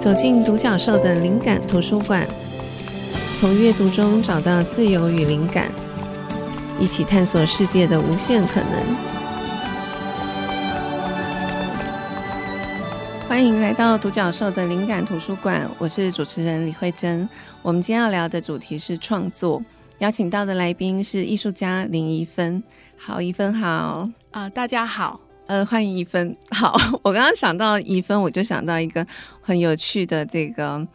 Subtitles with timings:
[0.00, 2.26] 走进独角兽的灵感图书馆，
[3.38, 5.70] 从阅读中找到自由与灵感，
[6.80, 8.96] 一起探索世界的无限可能。
[13.28, 17.28] 欢迎来到独角兽的灵感图书馆，我是主持人李慧珍。
[17.60, 19.62] 我们今天要聊的主题是创作，
[19.98, 22.62] 邀请到的来宾是艺术家林怡芬。
[22.96, 25.20] 好，怡芬好啊，大家好。
[25.50, 26.36] 呃，欢迎一分。
[26.54, 29.04] 好，我刚刚想到一分，我就想到一个
[29.40, 30.86] 很有趣的这个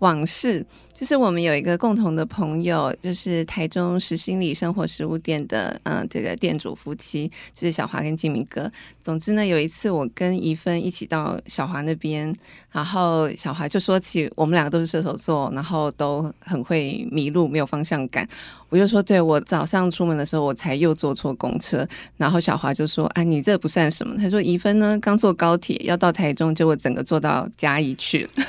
[0.00, 0.62] 往事，
[1.02, 8.70] 就是我们有一个共同的朋友，就是台中实心理生活食物店的，嗯、这个店主夫妻，就是小华跟金明哥。
[9.00, 12.32] 总之呢，有一次我跟怡芬一起到小华那边，
[12.70, 18.24] 然后小华就说起我们两个都是射手座，然后都很会迷路，没有方向感。
[18.68, 21.86] 我就说，对，我早上出门的时候，我才又坐错公车。
[22.16, 28.30] 然后小华就说：“啊，你这不算什么。”他说：“怡芬呢，刚坐高铁要到台中，结果整个坐到嘉义去了。”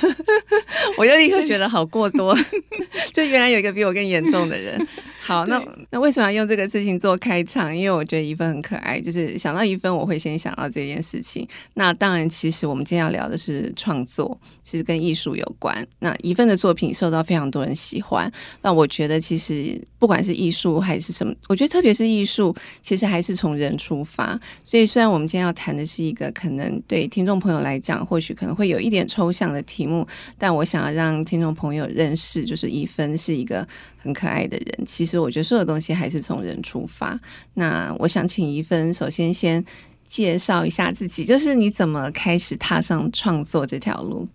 [0.98, 2.34] 我就立刻觉得好过多，
[3.14, 4.88] 就原来有一个比我更严重的人。
[5.24, 7.76] 好，那那为什么要用这个事情做开场？
[7.76, 11.48] 因为我觉得一分很可爱，就是想到一分，我会先想到这件事情。
[11.76, 15.86] 那当然，其实我们今天要聊的是创作，其实跟艺术有关。
[16.00, 18.30] 那一份的作品受到非常多人喜欢。
[18.62, 24.38] 那我觉得，其实不管是艺术还是什么，我觉得特别是艺术，其实还是从人出发。
[24.66, 30.06] 所以，虽然我们今天要谈的是一个可能对听众朋友来讲，或许可能会有一点抽象的题目，
[30.38, 34.86] 但我想要让听众朋友认识，是就是一分是一个很可爱的人。
[34.86, 35.24] 其实。
[35.24, 37.18] 我觉得所有东西还是从人出发。
[37.54, 39.64] 那我想请一分首先先
[40.06, 44.28] 介绍一下自己，就是你怎么开始踏上创作这条路？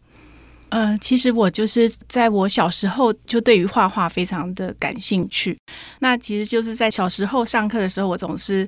[0.70, 5.56] 呃，其实我就是在我小时候就对于画画非常的感兴趣。
[5.98, 8.66] 那其实就是在小时候上课的时候，我总是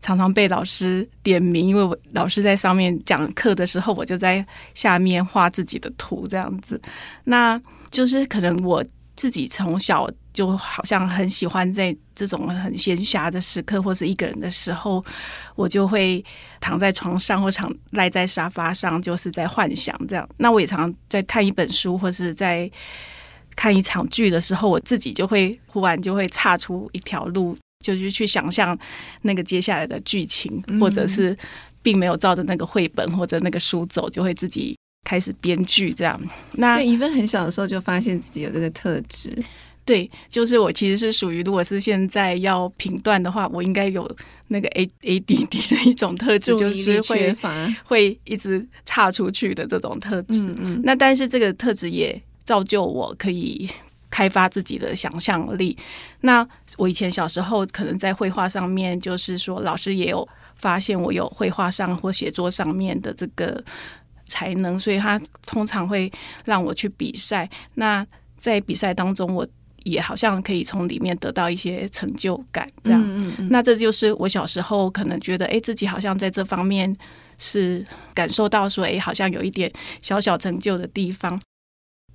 [0.00, 6.80] 常常被老师点名，因为我老师在上面讲课的时候，我就在下面画自己的图这样子。
[7.24, 7.60] 那
[7.90, 8.84] 就是可能我
[9.16, 10.08] 自己从小。
[10.32, 15.04] 就好像很喜欢在这种很闲暇的时刻，或是一个人的时候，
[15.56, 16.24] 我就会
[16.60, 20.26] 躺在床上或躺赖在沙发上，就是在幻想这样。
[20.36, 22.70] 那我也常在看一本书，或是在
[23.56, 28.78] 看一场剧的时候，我自己就会忽然就会岔出一条路，就是去想象
[29.22, 31.36] 那个接下来的剧情，或者是
[31.82, 36.20] 并没有照着那个绘本或者那个书走，就会自己开始编剧这样。
[36.52, 39.44] 那一芬很小的时候就发现自己有这个特质。
[39.82, 44.08] 对，就是我其实是属于，如果是现在要评断的话，我应该有
[44.48, 47.36] 那个 A A D D 的一种特质，就是会
[47.82, 50.42] 会一直岔出去的这种特质。
[50.42, 50.80] 嗯嗯。
[50.84, 53.68] 那但是这个特质也造就我可以
[54.10, 55.76] 开发自己的想象力。
[56.20, 56.46] 那
[56.76, 63.60] 我以前小时候可能在绘画上面，就是说老师也有发现我有绘画上或写作上面的这个
[64.30, 66.10] 才能，所以他通常会
[66.44, 67.50] 让我去比赛。
[67.74, 69.46] 那在比赛当中，我
[69.82, 73.02] 也好像可以从里面得到一些成就感，这样。
[73.02, 73.48] 嗯嗯嗯。
[73.50, 76.94] 那这就是我小时候可能觉得，哎，自己好像在这方面
[77.38, 79.70] 是感受到说，哎，好像有一点
[80.00, 81.40] 小小成就的地方。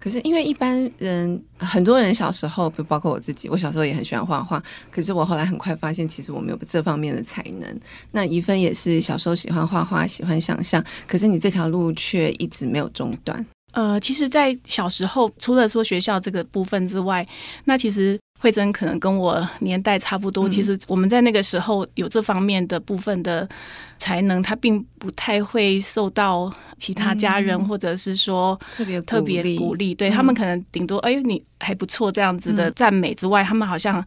[0.05, 4.61] 可是因为一般人，很多人小时候，不包括我自己，我小时候也很喜欢画画。
[4.91, 7.79] 可是我后来很快发现，其实我没有这方面的才能。
[8.11, 13.43] 那怡芬也是小时候喜欢画画，喜欢想象，可是你这条路却一直没有中断。
[13.71, 17.25] 呃，其实，在小时候，除了说学校这个部分之外，
[17.63, 20.47] 那其实惠贞可能跟我年代差不多。
[20.47, 23.50] 嗯、其实我们在那个时候有这方面的部分的
[23.97, 29.95] 才能，他并不太会受到其他家人或者是说特别特别鼓励。
[29.95, 34.05] 对、嗯、他们可能顶多哎，你还不错这样子的赞美之外，嗯、他们好像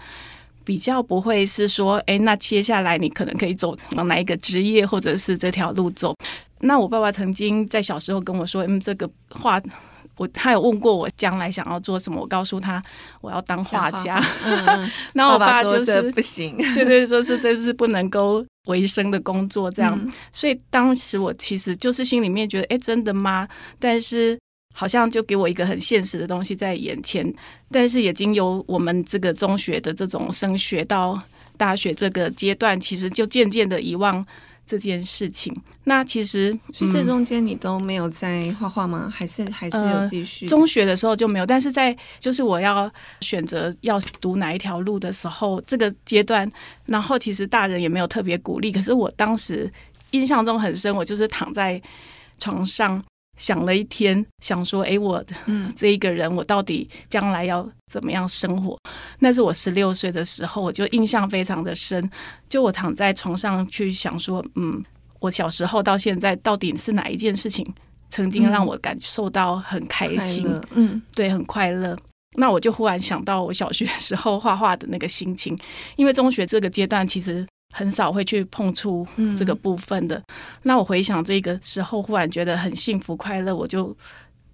[0.62, 6.15] 比较不会是说哎，那接下来你可能可以走往哪一个职业或者是这条路走。
[6.60, 9.60] 那我爸爸曾经在小时候跟我说：“嗯，这个画，
[10.18, 12.82] 我他有问过我将来想要做什么，我告诉他
[13.20, 14.22] 我要当画家。
[14.44, 19.98] 嗯嗯” 然后我爸就是不行， 对对，说是这是不能够为生的工作这样。
[19.98, 23.48] 嗯、所以当时我其实就是心里面觉得：“哎，真的吗？”
[23.78, 24.38] 但是
[24.74, 27.32] 好像就给我一个很现实的东西在眼前。
[27.71, 31.18] 但是已经由我们这个中学的这种升学到
[31.56, 34.26] 大学这个阶段，其实就渐渐的遗忘。
[34.68, 35.50] 这件事情，
[35.84, 39.10] 那其实所以这中间你都没有在画画吗？
[39.10, 40.44] 还是还是有继续？
[40.44, 42.91] 呃，中学的时候就没有，但是在就是我要
[43.22, 46.47] 选择要读哪一条路的时候，这个阶段，
[46.84, 49.70] 然后其实大人也没有特别鼓励，可是我当时
[50.10, 51.80] 印象中很深，我就是躺在
[52.38, 53.03] 床上。
[53.38, 58.78] 想了一天，想说：“哎，我嗯， 这一个人，我到底将来要怎么样生活？”
[59.20, 62.10] 那是我十六岁的时候，我就印象非常的深。
[62.48, 64.84] 就我躺在床上去想说：“嗯，
[65.20, 67.66] 我小时候到现在，到底是哪一件事情
[68.10, 71.96] 曾经让我感受到很开心，嗯，对，很快乐。
[72.36, 75.56] 那我就忽然想到我小学时候画画的那个心情，
[75.96, 77.44] 因为中学这个阶段其实
[77.74, 79.06] 很少会去碰触
[79.38, 80.16] 这个部分的。
[80.16, 80.24] 嗯、
[80.62, 83.97] 那我回想这个时候，忽然觉得很幸福快乐，我就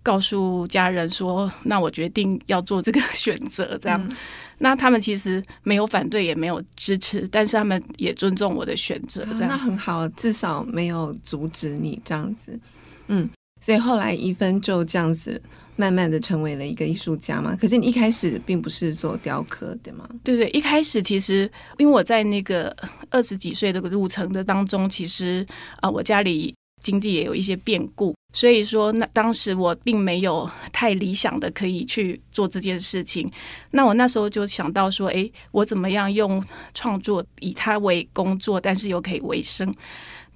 [0.02, 4.16] 告诉家人说：“那我决定要做这个选择。”这样，嗯、
[4.58, 9.24] 那他们其实没有反对，也没有支持，但是他们也尊重我的选择。
[9.32, 12.58] 这样、啊、那很好，至少没有阻止你这样子。
[13.06, 13.28] 嗯，
[13.60, 15.40] 所以后来一分就这样子。
[15.76, 20.08] 慢慢的成为了一个艺术家嘛，可是你一开始并不是做雕刻，对吗？
[20.22, 22.74] 对对，一开始其实因为我在那个
[23.10, 25.44] 二十几岁的路程的当中，其实
[25.80, 33.28] 啊、我家里经济也有一些变故，所以说那当时我并没有太理想的可以去做这件事情。
[33.72, 39.72] 那我那时候就想到说，哎，我怎么样用创作以它为工作，但是又可以为生。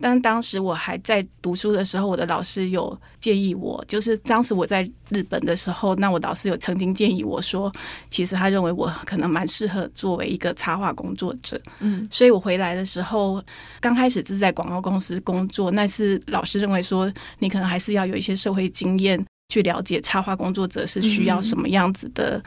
[0.01, 7.73] 但当时我还在读书的时候，我的老师有建议我，就是当时我在日本的时候，那我老师有曾经建议我说，
[8.11, 11.61] 其实他认为我可能蛮适合作为一个插画工作者。
[11.81, 13.43] 嗯，所以我回来的时候，
[13.81, 22.43] 刚开始是在广告公司工作，那是老师认为说，你可能还是要有一些社会经验，去了解插画工作者是需要什么样子的。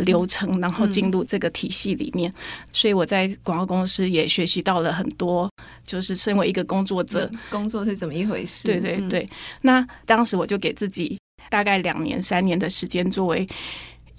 [0.00, 2.34] 流程，然后进入这个体系里面，嗯、
[2.72, 5.50] 所以我在广告公司也学习到了很多，
[5.86, 8.68] 就是身为一个工作者，工作是怎么一回事？
[8.68, 9.20] 对对对。
[9.22, 9.28] 嗯、
[9.62, 11.18] 那当时我就给自己
[11.48, 13.46] 大概两年、三年的时间，作为。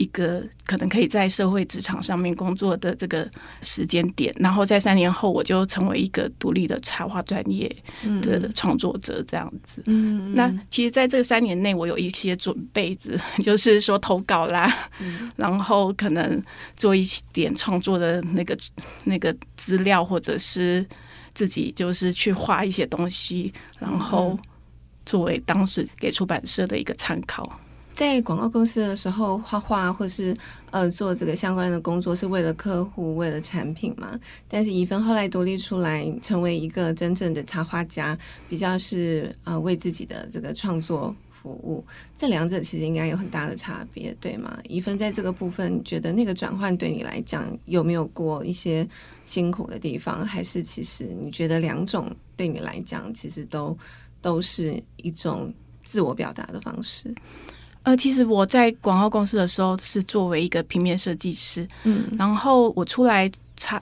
[0.01, 3.30] 一个可能可以在社会职场上面工作的这个
[3.62, 7.74] 时间点，然后在三年后我就成为一个独立的插画专业
[8.21, 9.83] 的创作者，这样子。
[9.86, 16.42] 嗯，那其实在这三年内，我有一些准备子， 就是说投稿啦，嗯、然后可能
[16.75, 18.57] 做一点创作的那个
[19.03, 20.83] 那个资料，或者是
[21.36, 24.36] 自己就是去画一些东西，然后
[25.06, 27.59] 作为当时给出版社的一个参考。
[28.01, 30.36] 在广告公司的时候，画画或是
[30.71, 34.19] 呃做这个相关的工作，是为了客户，为了产品嘛。
[34.48, 38.18] 但是怡芬后来独立出来，成为一个真正的插画家，
[38.50, 41.86] 比较是呃为自己的这个创作服务。
[42.15, 44.57] 这两者其实应该有很大的差别，对吗？
[44.68, 48.88] 怡芬在这个部分，你觉得那个转换对你来讲有没有过一些
[49.25, 50.25] 辛苦的地方？
[50.25, 53.77] 还是其实你觉得两种对你来讲，其实都
[54.19, 55.53] 都是一种
[55.83, 57.13] 自我表达的方式？
[57.83, 63.81] 呃，其实我在广告公司的时候是作为一个平面设计师，嗯，然后我出来插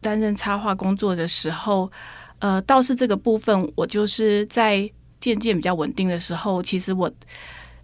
[0.00, 1.90] 担任插画工作的时候，
[2.38, 4.88] 呃，倒是这个部分我就是在
[5.20, 7.10] 渐渐比较稳定的时候，其实我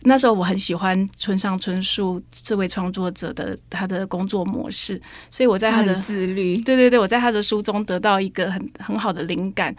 [0.03, 5.03] 那时候我很喜欢村上春树这位创作者的他的工作模式，
[5.33, 9.75] 所以我在他的他自律，对对对，我在他的书中得到一个很很好的灵感，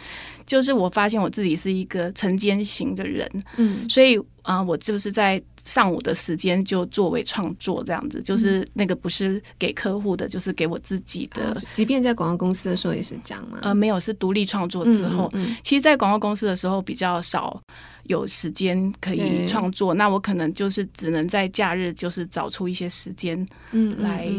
[0.45, 4.19] 就是我发现我自己是一个晨间型的人，嗯，所以。
[4.47, 11.61] 啊，我就是在上午的时间就作为创作这样子，就是那个不是给客户的，就是给我自己的。
[11.69, 13.59] 即便在广告公司的时候也是这样吗？
[13.61, 15.29] 呃，没有，是独立创作之后。
[15.33, 17.61] 嗯嗯嗯、其实，在广告公司的时候比较少
[18.03, 24.29] 有时间可以创作，那我可能就是只能在假日就是找出一些时间，嗯，来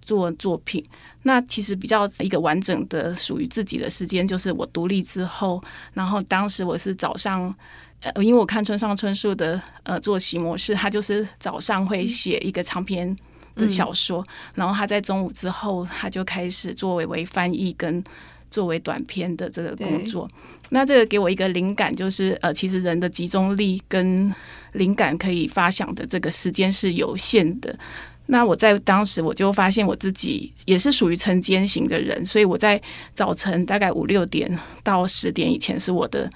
[0.00, 0.82] 做作品。
[1.22, 5.62] 那其实比较一个完整的属于自己的时间，就是我独立之后，
[5.92, 7.54] 然后当时我是早上。
[8.00, 13.14] 呃，因为我看村上春树的呃作息模式，他就是早上会写一个长篇
[13.56, 18.02] 的小说，嗯、然后他在中午之后，他就开始作为为翻译跟
[18.50, 20.26] 作为短篇的这个工作。
[20.70, 24.34] 那这个给我一个灵感，就是呃，其实人的集中力跟
[24.72, 27.78] 灵感可以发想的这个时间是有限的。
[28.26, 32.80] 那我在当时我就发现我自己也是属于晨间型的人，所以我在
[33.12, 36.30] 早晨大概五六点到十点以前是我的。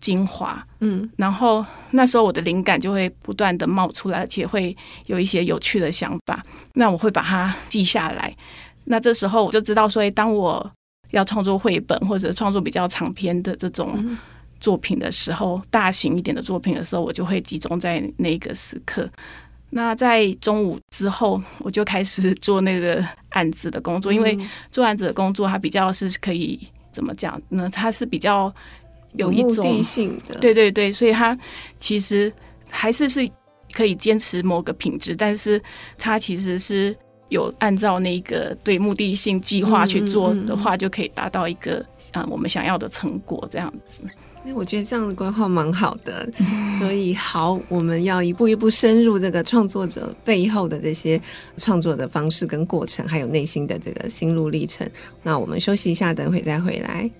[0.00, 4.74] 精华，嗯，然后那时候我的灵感就会不断的冒出来，而且会
[5.06, 6.42] 有一些有趣的想法。
[6.72, 8.34] 那我会把它记下来。
[8.84, 10.70] 那这时候我就知道说，当我
[11.10, 14.16] 要创作绘本或者创作比较长篇的这种
[14.58, 19.08] 作品的时候，嗯、大型一点的作品的时候，我就会集中在那个时刻。
[19.70, 24.36] 那在中午之后，我就开始做那个案子的工作，因为
[24.72, 26.58] 做案子的工作，它比较是可以
[26.90, 27.68] 怎么讲呢？
[27.70, 28.52] 它是比较。
[29.14, 31.36] 有一种目的性的，对对对，所以他
[31.76, 32.32] 其实
[32.68, 33.28] 还是是
[33.72, 35.60] 可以坚持某个品质，但是
[35.98, 36.94] 他其实是
[37.28, 44.02] 有按照那个对目的性计划去做的话，就可以达到一个啊、我们想要的成果这样子。
[44.42, 46.26] 那我觉得这样的规划蛮好的，
[46.78, 51.20] 所以好，我们要一步一步深入这个创作者背后的这些
[51.56, 54.88] 创作的方式跟过程，还有内心的这个心路历程。
[55.22, 57.10] 那我们休息一下，等会再回来。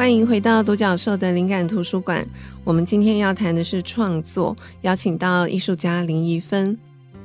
[0.00, 2.26] 欢迎回到独角兽的灵感图书馆。
[2.64, 6.74] 我们今天要谈的是创作，邀请到艺术家林怡芬。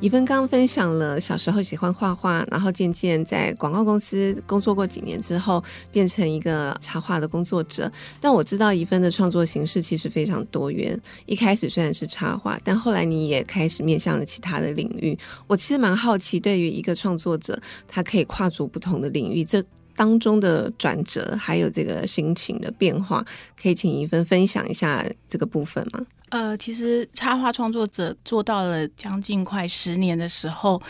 [0.01, 7.89] 怡芬刚分享了小时候喜欢画画，然后渐渐在广告公司工作过几年之后，变成一个插画的工作者。
[8.19, 10.99] 但我知道怡芬的创作形式其实非常多元。
[11.27, 15.17] 一开始虽然是插画，但后来你也开始面向了其他的领域。
[15.47, 19.63] 我其实蛮好奇，对于一个创作者，他可以跨足不同的领域，这
[19.95, 23.25] 当中的转折，还有这个心情的变化，
[23.61, 26.05] 可以请怡芬分享一下这个部分吗？
[26.29, 30.81] 呃，其实插画创作者做到了将近快十年的时候，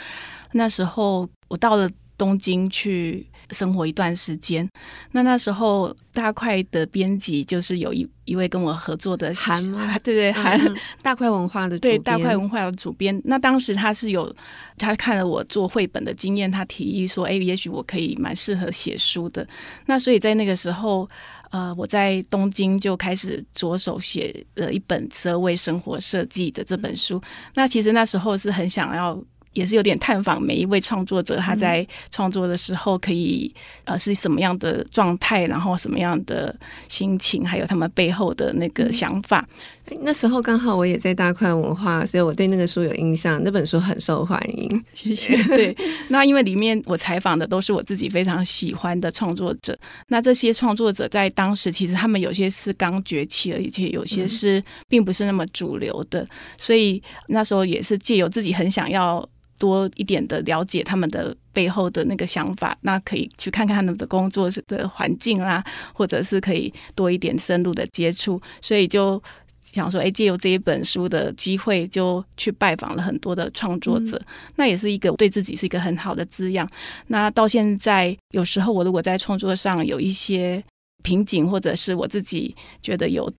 [0.54, 4.68] 那时候我到了东京去生活一段时间。
[5.12, 9.98] 那那时候大块的编辑就是有一一位跟我合作的韩吗？
[10.00, 13.22] 对 对，韩、嗯、大块文化的对大块文化的主编。
[13.26, 14.34] 那当时他是有
[14.78, 19.46] 他看了我做绘本的经验，他提议说：“哎，也许我可以蛮适合写书的。”
[19.86, 21.08] 那所以在那个时候。
[21.52, 27.22] 呃，我在东京就开始着手写了一本《十二位生活设计》的这本书。
[27.54, 29.18] 那其实那时候是很想要。
[29.56, 33.52] 也是有点探访每一位创作者，他在创作的时候可以
[33.86, 36.54] 呃是什么样的状态，然后什么样的
[36.88, 39.48] 心情，还有他们背后的那个想法。
[39.90, 43.42] 嗯、那时候刚好我也在大块文化，所以我对那个书有印象。
[43.44, 45.42] 那本书很受欢迎， 谢谢。
[45.44, 45.76] 对，
[46.10, 49.78] 那因为里面我采访的都是我自己非常喜欢的创作者。
[50.10, 59.28] 那这些创作者在当时其实他们有些是刚崛起，而且有些是并不是那么主流的，嗯、所以那时候也是借由自己很想要。
[59.58, 69.22] 多一点的了解他们的背后的那个想法，那可以去看看他们的工作室的环境啦，或者是可以多一点深入的接触，所以就
[69.64, 76.68] 想说，哎，借由这一本书的机会，就去拜访了很多的创作者，嗯、那也是一个对自己是一个很好的滋养。
[77.08, 80.64] 那到现在，有时候我如果在创作上有一些
[81.04, 83.32] 瓶颈，或者是我自己觉得有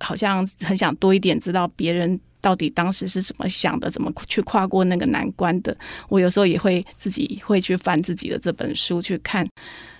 [0.00, 2.20] 好像很想多一点知道别人。
[2.42, 3.88] 到底当时是怎么想的？
[3.88, 5.74] 怎么去跨过那个难关的？
[6.10, 9.46] 我有时候也会自己会去翻自己的这本书去看。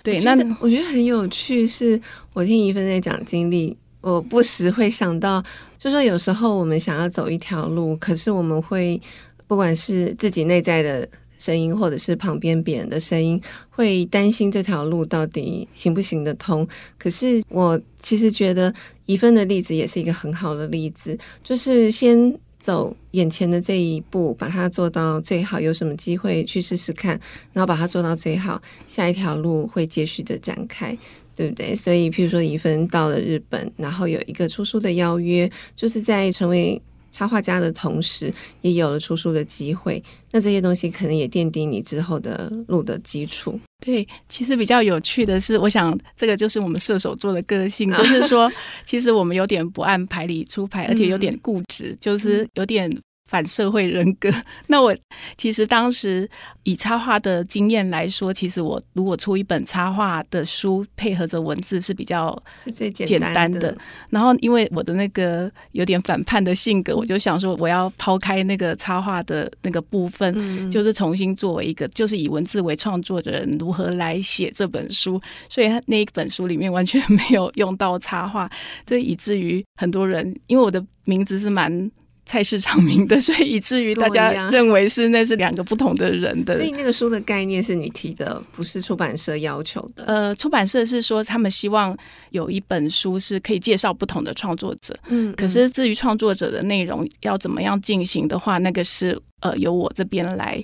[0.03, 1.65] 对，那我觉得很有趣。
[1.65, 1.99] 是
[2.33, 5.41] 我听一芬在讲经历，我不时会想到，
[5.77, 9.01] 就说有时候我们想要走一条路，可是我们会
[9.47, 11.07] 不管是自己内在的
[11.43, 16.65] 声音，或者是旁边别人的声音，会担心这条路到底行不行得通。
[16.97, 18.73] 可是我其实觉得。
[19.05, 25.59] 怡芬的例子也是一个很好的例子，就是先走眼前的这一步，把它做到最好。
[25.59, 27.19] 有什么机会去试试看，
[27.51, 30.97] 然后把它做到最好，下一条路会继续的展开，
[31.35, 31.75] 对不对？
[31.75, 36.81] 所以，譬如说，怡芬到了日本，然后有一个出书的邀约，就是在成为。
[37.13, 40.03] 插画家的同时，也有了出书的机会。
[40.31, 43.57] 那这些东西可能也奠定你之后的路的基础。
[43.79, 48.51] 对，其实比较有趣的是，我想这个就是我们射手座的个性， 就是说，
[48.85, 52.91] 其实我们有点不按牌理出牌，而且有点固执，嗯、就是有点。
[53.29, 54.29] 反社会人格。
[54.67, 54.95] 那我
[55.37, 56.29] 其实当时
[56.63, 63.75] 以插画的经验来说，其实我如果出一本插画的书，配合着文字是比较是最简单的。
[64.09, 75.19] 然后因为我的那个有点反叛的性格，我就想说我要抛开那个插画的那个部分，就是重新作为一个，就是以文字为创作的人如何来写这本书。
[75.49, 78.49] 所以那一本书里面完全没有用到插画，
[78.85, 81.89] 这以至于很多人因为我的名字是蛮。
[82.25, 86.53] 菜市场名的， 所以以至于大家认为是那是两个不同的人的。
[86.53, 90.03] 所以那个书的概念是你提的，不是出版社要求的。
[90.05, 91.95] 呃，出版社是说他们希望
[92.31, 94.97] 有一本书是可以介绍不同的创作者。
[95.07, 100.63] 嗯，嗯，可是至于创作者的内容要怎么样进行的话，那个是呃由我这边来。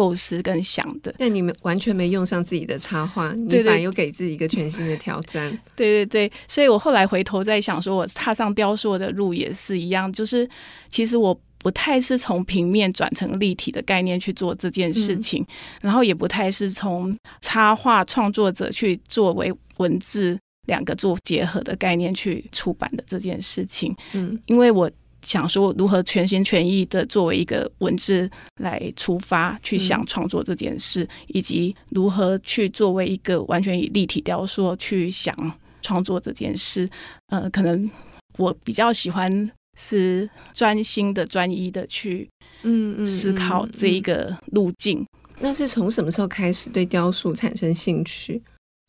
[0.00, 5.50] 构思跟想的，但你们完全没用上自己的插画，你反而有给自己一个全新的挑战。
[5.76, 10.48] 对对对，所以我后来回头在想，说我踏上雕塑的路也是一样，就是
[10.88, 15.46] 其实我不太是从平面转成立体的概念去做这件事情，嗯、
[15.82, 23.94] 然后也不太是从插画创作者去作为文字两个做结合的概念去出版的这件事情。
[24.14, 24.90] 嗯，因为我。
[25.22, 35.34] 想说如何全心全意的作为一个文字来出发去想创作这件事，嗯、以及如何去作为一个完全以立体雕塑去想
[35.82, 36.88] 创作这件事。
[37.26, 37.90] 呃，可能
[38.38, 39.30] 我比较喜欢
[39.78, 42.28] 是专心的、专一的去
[42.62, 45.04] 嗯嗯思考这一个路径。
[45.38, 48.42] 那是从什么时候开始对雕塑产生兴趣？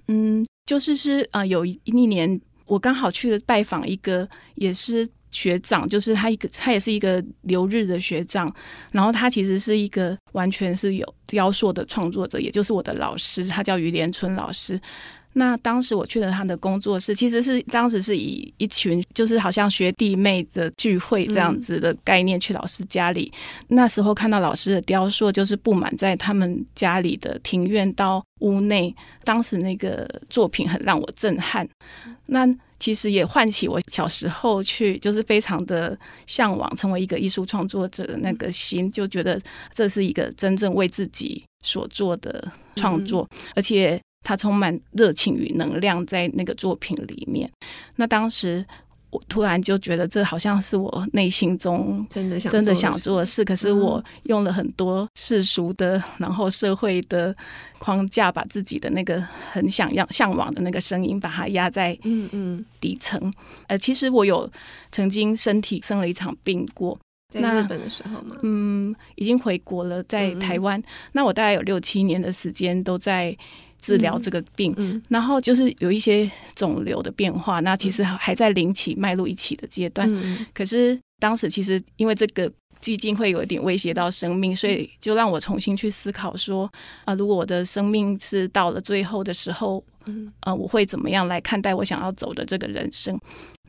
[0.07, 5.05] 嗯，就是是啊、呃，有一一年我刚好去了拜访一个也是。
[5.31, 8.53] 学长就是他一个，他也是一个留日的学长，
[8.91, 14.79] 然后他其实是一个完全是有雕塑的创作者，也就是我的老师，他叫于连春老师。
[15.33, 23.31] 那当时我去了他的工作室，其实是当时是以一群就是好像学弟妹的聚会这样子的概念去老师家里。
[23.69, 28.93] 嗯、那时候看到老师的雕塑，就是布满在他们家里的庭院到屋内。
[29.23, 31.65] 当时那个作品很让我震撼。
[32.25, 32.45] 那
[32.81, 39.39] 其实也唤起我小时候去就是非常的向往成为一个艺术创作者的那个心，就觉得
[39.71, 44.01] 这是一个真正为自己所做的创作，嗯、而且。
[44.23, 47.51] 它充满热情与能量在那个作品里面。
[47.95, 48.63] 那当时
[49.11, 53.43] 我突然就觉得，这好像是我内心中真的想真的想做的事。
[53.43, 57.35] 可是我用了很多世俗的，然后社会的
[57.77, 63.31] 框架，把自己的那个很想要、向往的那个声音，把它压在嗯嗯底层。
[63.67, 64.49] 呃，其实我有
[64.91, 70.79] 曾经身体生了一场病过，在日本的时候嘛，嗯，已经回国了，在台湾。
[70.79, 73.37] 嗯嗯那我大概有六七年的时间都在。
[73.81, 80.07] 治疗这个病，然后就是有一些肿瘤的变化，那其实还在零起迈入一起的阶段。
[80.11, 86.65] 嗯、可是当时其实因为这个毕竟会有一点威胁到生命，所以就让我重新去思考说
[86.99, 93.19] 啊、呃，如果我的生命是到了最后的时候，嗯、呃，我会怎么样来看待我想要走的这个人生？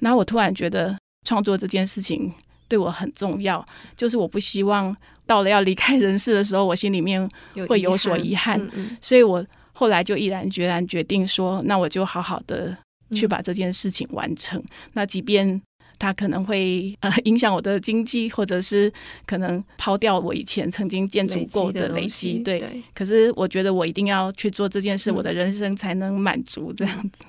[0.01, 0.95] 然后我突然觉得
[1.27, 2.31] 创作这件事情
[2.69, 3.65] 对我很重要，
[3.97, 4.95] 就是我不希望
[5.27, 7.27] 到了要离开人世的时候，我心里面
[7.67, 9.43] 会有所遗憾，嗯嗯、所以我。
[9.73, 12.77] 后来就毅然决然决定说，那我就好好的
[13.15, 14.59] 去把这件事情完成。
[14.61, 15.61] 嗯、那即便
[15.99, 18.93] 它可能会呃影响我的经济，或者是
[19.27, 22.59] 可能抛掉我以前曾经建筑过的累积，对。
[22.59, 27.25] 对可是我觉得我一定要去做这件事，嗯、我的人生才能满足这样子。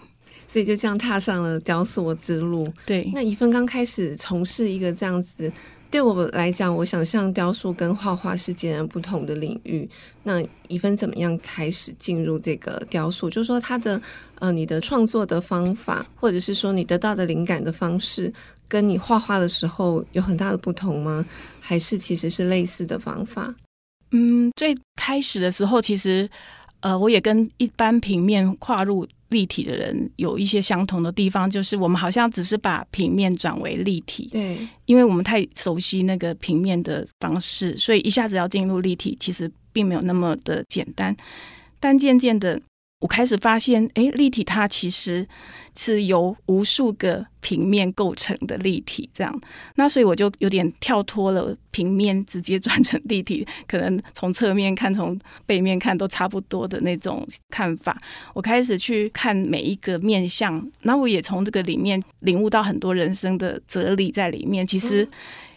[0.48, 2.72] 所以就这样踏上了雕塑之路。
[2.86, 3.10] 对。
[3.14, 5.52] 那一份刚开始从事一个这样子。
[5.94, 9.88] 对我来讲，我想象雕塑跟画画是截然不同的领域。
[10.24, 13.30] 那怡芬怎么样开始进入这个雕塑？
[13.30, 14.02] 就是说，它的
[14.40, 18.34] 呃，你的创作的方法，或者是说你得到的灵感的方式，
[18.68, 21.24] 跟你画画的时候有很大的不同吗？
[21.60, 23.54] 还是其实是类似的方法？
[24.10, 26.28] 嗯，最开始的时候，其实
[26.80, 29.08] 呃，我也跟一般平面跨入。
[29.34, 34.30] 立体的人有一些相同的地方，就是我们好像只是把平面转为立体。
[34.32, 41.14] 对，因为我们太熟悉那个平面的方式，所以一下子要进入立体，其实并没有那么的简单。
[41.82, 42.62] 但渐渐的。
[43.04, 45.28] 我开始发现，哎，立体它其实
[45.76, 49.42] 是由无数个平面构成的立体，这样。
[49.76, 58.02] 那所以我就有点跳脱了平面，直接转成立体，可能从侧面看、从背面看都差不多的那种看法。
[58.34, 64.66] 我开始去看每一个面向，那我也从这个里面领悟到很多人生的哲理在里面。
[64.66, 65.06] 其实。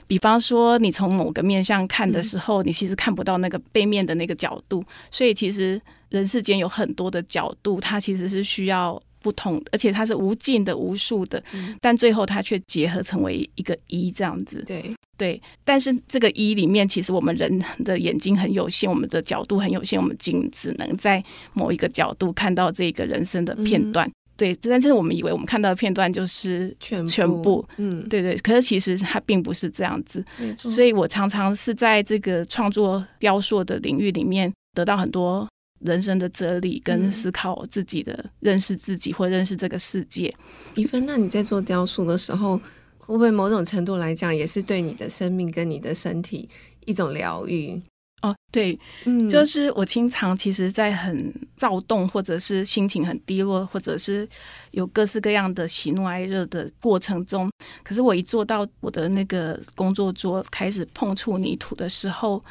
[0.06, 14.62] 比方说，你从某个面向看的时候，嗯、你其实看不到那个背面的那个角度，所以其实人世间有很多的角度，它其实是需要不同，而且它是无尽的、无数的，嗯、但最后它却结合成为一个一这样子。
[14.66, 24.06] 对对，但是这个一里面，其实我们人的眼睛很有限，我们的角度很有限，我们仅只能在某一个角度看到这个人生的片段。
[24.06, 28.36] 嗯对，但是我们以为我们看到的片段就是全部，全部，嗯，对对。
[28.36, 30.22] 可是其实它并不是这样子，
[30.56, 35.48] 所以我常常是在这个创作雕塑的领域里面得到很多
[35.80, 40.32] 人生的哲理，跟思考自己的认识自己或认识这个世界。
[40.74, 42.58] 一芬，那你在做雕塑的时候，
[42.98, 46.48] 会不会某种程度来讲，也是对你的生命跟你的身体
[46.84, 47.80] 一种疗愈？
[48.22, 54.26] 哦，对，嗯，就是我经常其实，在很躁动，或者是心情很低落，或者是
[54.70, 57.50] 有各式各样的喜怒哀乐的过程中，
[57.84, 62.42] 可是我一坐到我的那个工作桌，开始碰触泥土的时候，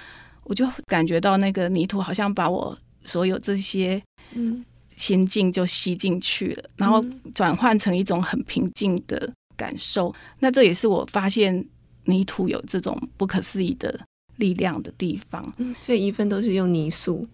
[0.43, 4.01] 我就感觉到那个泥土好像把我所有这些
[4.33, 4.63] 嗯
[4.95, 10.13] 心境就吸进去了，然后转换成一种很平静的感受。
[10.39, 11.65] 那这也是我发现
[12.03, 13.99] 泥土有这种不可思议的。
[14.37, 17.27] 力量的地方，嗯，所以怡芬都是用泥塑，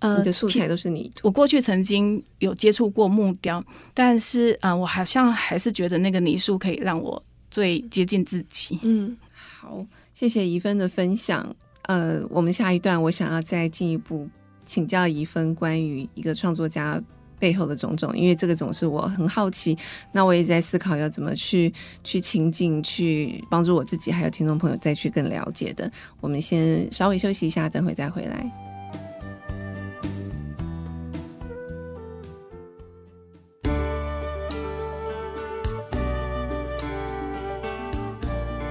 [0.00, 1.28] 呃，你的素材都是泥土。
[1.28, 3.62] 我过去曾经有接触过木雕，
[3.94, 8.78] 但是，嗯、呃，我好像还是觉得那个泥塑可以让我最接近自己。
[8.82, 11.54] 嗯，好，谢谢怡芬的分享。
[11.82, 14.28] 呃，我们下一段我想要再进一步
[14.64, 17.02] 请教怡芬关于一个创作家。
[17.42, 19.76] 背后的种种，因为这个总是我很好奇，
[20.12, 21.74] 那我也在思考要怎么去
[22.04, 25.90] 去亲近，去帮助我自己，还有听众朋友再去更了解的。
[26.20, 28.48] 我们先稍微休息一下，等会再回来。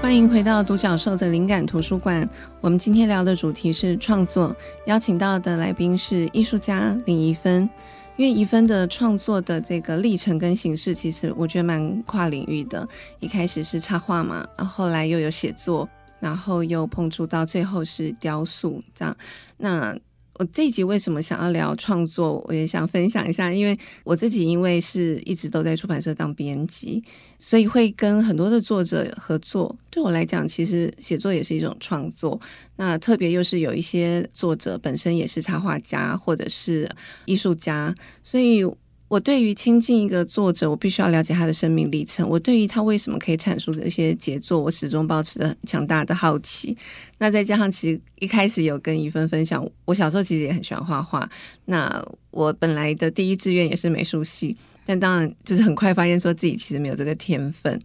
[0.02, 2.28] 欢迎回到独角兽的灵感图书馆。
[2.62, 4.56] 我们今天聊的主题是创作，
[4.86, 7.70] 邀请到的来宾是艺术家林怡芬。
[8.18, 12.88] 因为怡芬的创作的这个历程跟形式，其实我觉得蛮跨领域的。
[13.20, 15.88] 一开始是插画嘛，然后后来又有写作，
[16.20, 19.16] 然后又碰触到最后是雕塑，这样。
[19.58, 19.98] 那
[20.42, 22.44] 我这一集为什么想要聊创作？
[22.48, 27.04] 我也想分享一下，因为我自己因为是一直都在出版社当编辑，
[27.38, 29.78] 所以会跟很多的作者合作。
[29.92, 32.42] 对我来讲，其实写作也是一种创作。
[32.78, 36.90] 那特别又是有一些作者本身也是插画家或者是
[37.26, 38.66] 艺术家，所以。
[39.12, 42.26] 我对于亲近一个作者，我必须要了解他的生命历程。
[42.30, 46.78] 我对于他为什么可以阐述这些杰作，我始终保持着很强大的好奇。
[47.18, 51.30] 那再加上，其实一开始有跟怡芬分享，我小时候其实也很喜欢画画。
[51.66, 57.78] 那我本来的第一志愿也是美术系，但当然就是很快发现说自己其实没有这个天分。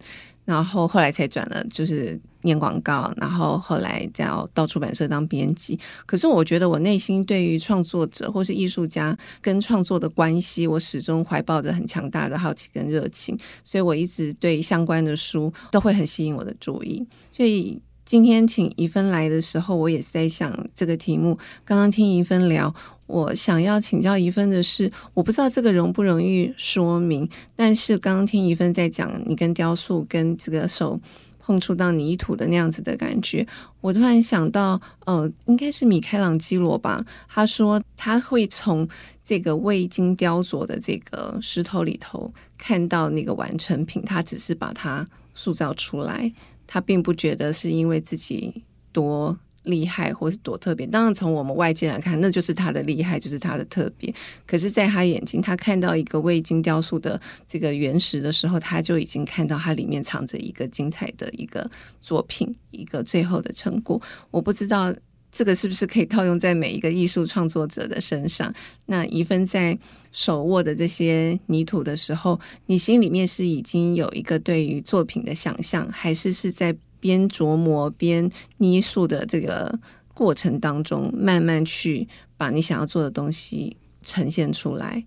[0.47, 5.77] 然后后来才转了，就是念广告，然后后来再到出版社当编辑。
[6.05, 17.05] 可是我觉得我内心对于创作者或是艺术家跟创作的关系，我始终怀抱着很强大的好奇跟热情，所以我一直对相关的书都会很吸引我的注意。
[17.29, 21.37] 所以今天请怡芬来的时候，我也是在想这个题目。
[21.65, 22.73] 刚刚听怡芬聊。
[23.07, 30.99] 我想要请教一芬的是，我不知道这个容不容易说明，但是刚刚听一芬在讲你跟雕塑跟这个手
[31.39, 33.47] 碰触到泥土的那样子的感觉，
[33.79, 37.05] 我突然想到，呃，应该是米开朗基罗吧？
[37.29, 38.85] 他说他会从
[39.23, 46.29] 这个未经雕琢的这个石头里头看到那个完成品，他只是把它塑造出来，
[46.67, 49.37] 他并不觉得是因为自己多。
[49.67, 54.13] 厉害或是多特别，当然从我们外界来看，那就是他的厉害，就是他的特别。
[54.45, 61.69] 可是，在他眼睛，他看到一个未经雕塑的这个原石的时候，他就已经看到它里面藏着一个精彩的一个
[62.01, 64.01] 作品，一个最后的成果。
[64.31, 64.93] 我不知道
[65.31, 68.53] 这个是不是可以套用在每一个艺术创作者的身上。
[68.87, 69.77] 那怡芬在
[70.11, 76.75] 手握的这些泥土的时候，你心里面是已经有一个对于作品的想象，还是是在？
[76.99, 79.77] 边琢磨边捏塑的这个
[80.13, 82.07] 过程当中，慢慢去
[82.37, 85.05] 把你想要做的东西呈现出来。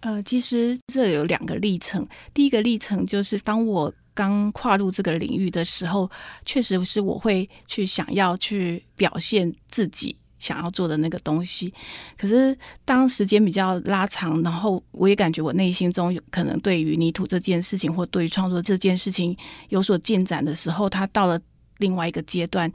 [0.00, 2.06] 呃，其实这有两个历程。
[2.34, 6.10] 第一个历程就是当我刚跨入这个领域的时候，
[6.44, 10.16] 确实是我会去想要去表现自己。
[10.42, 11.72] 想要做的那个东西，
[12.18, 19.36] 可是当时间比较拉长，然后我也感觉我内心中有可能对于泥土这件事情，或对于创作这件事情
[19.68, 21.40] 有所进展的时候，它到了
[21.78, 22.70] 另外一个阶段，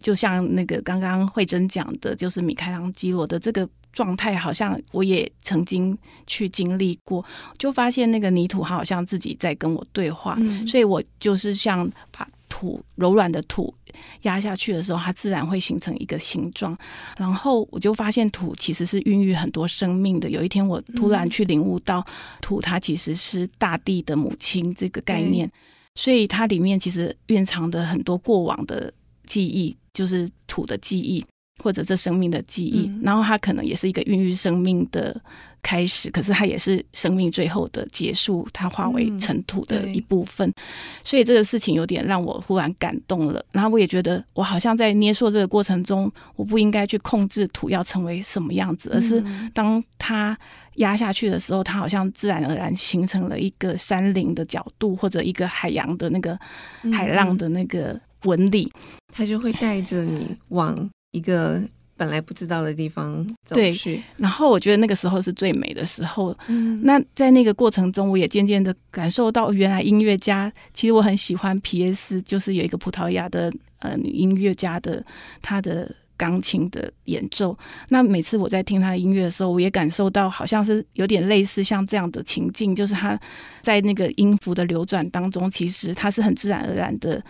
[0.00, 5.96] 就像那个刚刚慧珍讲的，就是米开朗基罗的这个状态，好像我也曾经
[6.26, 7.22] 去经历过，
[7.58, 12.26] 就发现那个泥土好像自己在跟我对话，嗯、所以我就是像把。
[12.52, 13.74] 土柔软的土
[14.22, 16.76] 压下去的时候，它自然会形成一个形状。
[17.16, 20.28] 然后我就发现土其实是孕育很多生命的。
[20.28, 22.04] 有一天，我突然去领悟到，
[22.42, 25.50] 土它其实是大地的母亲这个概念。
[25.94, 28.92] 所以它里面其实蕴藏的很多过往的
[29.24, 31.24] 记忆，就是土的记忆，
[31.62, 32.90] 或者这生命的记忆。
[33.02, 35.20] 然后它可能也是一个孕育生命的。
[35.64, 40.48] 开始，可是它也是生命最后的结束，它化为尘土的一部分。
[40.48, 40.54] 嗯、
[41.04, 43.40] 所以这个事情有点让我忽然感动了。
[43.52, 49.22] 然后我也觉得，我好像在捏塑这个过程中，我不应该去控制土要成为什么样子，而是
[49.54, 50.36] 当它
[50.78, 56.36] 压下去的时候，它好像自然而然形成了一个山林的角度，或者一个海洋的那个
[56.92, 58.68] 海浪的那个纹理，
[59.14, 61.62] 它就会带着你往一个。
[61.94, 66.36] 本来不知道的地方走去，对，然后我觉得那个时候是最美的时候。
[66.48, 75.04] 嗯，那在那个过程中，我也渐渐的感受到，原来音乐家其实我很喜欢皮耶斯，就是有一个葡萄牙的呃女音乐家的
[75.40, 77.56] 她的钢琴的演奏。
[77.88, 83.16] 那每次我在听她的音乐的时候，我也感受到好像是有点类似像这样的情境，就是她
[83.60, 87.22] 在那个音符的流转当中，其实她是很自然而然的。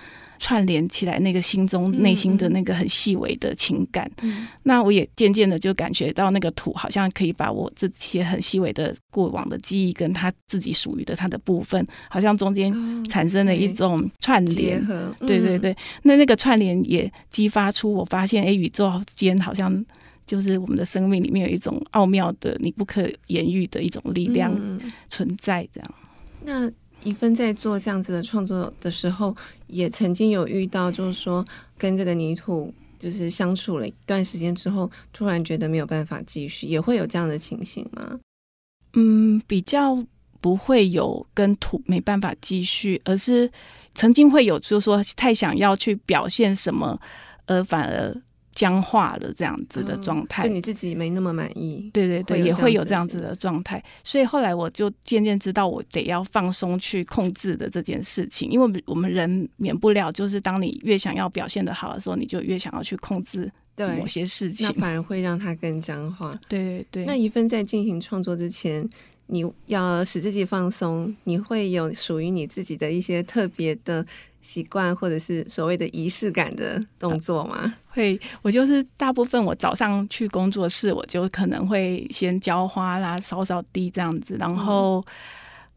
[0.42, 12.74] 串联起来，那个心中内心的那个很细微的情感，嗯、那我也渐渐的就感觉到那个土好像可以把我这些很细微的过往的记忆，跟他自己属于的他的部分，好像中间
[13.04, 14.84] 产生了一种串联。
[14.90, 19.72] 哦、对对对，那那个串联也激发出我发现，哎，宇宙间好像
[20.26, 24.52] 就是我们的生命里面有一种奥妙的、你不可言喻的一种力量
[25.08, 25.94] 存在，这样。
[26.44, 26.72] 嗯、那。
[27.04, 29.34] 怡芬在做这样子的创作的时候，
[29.66, 31.44] 也曾经有遇到，就是说
[31.76, 38.20] 跟这个泥土就是相处了一段时间之后，突然觉得没有办法继续，也会有这样的情形吗？
[38.94, 40.04] 嗯，比较
[40.40, 43.50] 不会有跟土没办法继续，而是
[43.94, 47.00] 曾经会有，就是说太想要去表现什么，
[47.46, 48.14] 而反而
[48.54, 51.90] 僵化了这样子的状态，就你自己没那么满意。
[51.92, 53.82] 对对对，也会有这样子的状态。
[54.04, 63.50] 所以后来我就渐渐知道，我得要放松去控制的这件事情，因为我们人免不了就是当你越想要表现的好的时候，你就越想要去控制
[63.98, 66.38] 某些事情，那反而会让它更僵化。
[66.48, 67.04] 对对对。
[67.04, 68.88] 那一份在进行创作之前，
[69.26, 74.04] 你要使自己放松，你会有属于你自己的一些特别的
[74.42, 77.72] 习惯，或者是所谓的仪式感的动作吗？
[77.88, 84.36] 会，我就是大部分我早上去工作室，我就可能会先浇花啦，扫扫地这样子。
[84.38, 85.02] 然后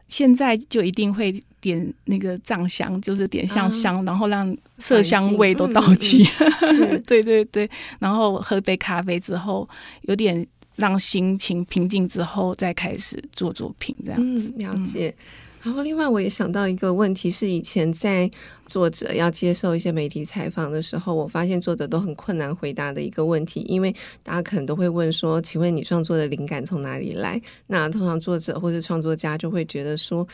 [0.08, 6.26] 现在就一定会点那个藏香，就是点上香，香、嗯，然后让色香味都到齐。
[7.06, 9.68] 对对对，然后喝杯咖啡之后，
[10.04, 10.46] 有点
[10.78, 14.54] 让心情平静之后，再开始做作品这样子。
[14.58, 15.14] 嗯、了解。
[15.66, 18.30] 然后，另外我也想到一个问题，是以前在
[18.68, 30.26] 作者要接受一些媒体采访的时候，我发现作者都很困难回答的一个问题，因为大家可能都会问说：“请问你创作的灵感从哪里来？”那通常作者或者创作家就会觉得说，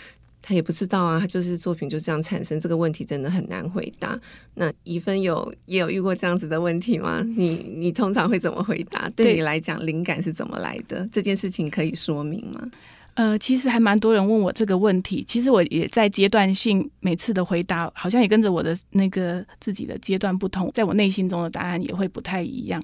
[0.42, 2.60] 他也不知道啊，他就是作品就这样产生。
[2.60, 4.20] 这个问题真的很难回答。
[4.54, 7.26] 那怡芬有也有遇过这样子的问题吗？
[7.38, 9.10] 你你通常会怎么回答？
[9.16, 11.08] 对你来讲，灵感是怎么来的？
[11.10, 12.68] 这件事情可以说明吗？
[13.16, 15.24] 呃，其实还蛮多人问我这个问题。
[15.28, 22.82] 其实我也在阶段性每次的回答，好像也跟着我的那个自己的阶段不同，在我内心中的答案也会不太一样。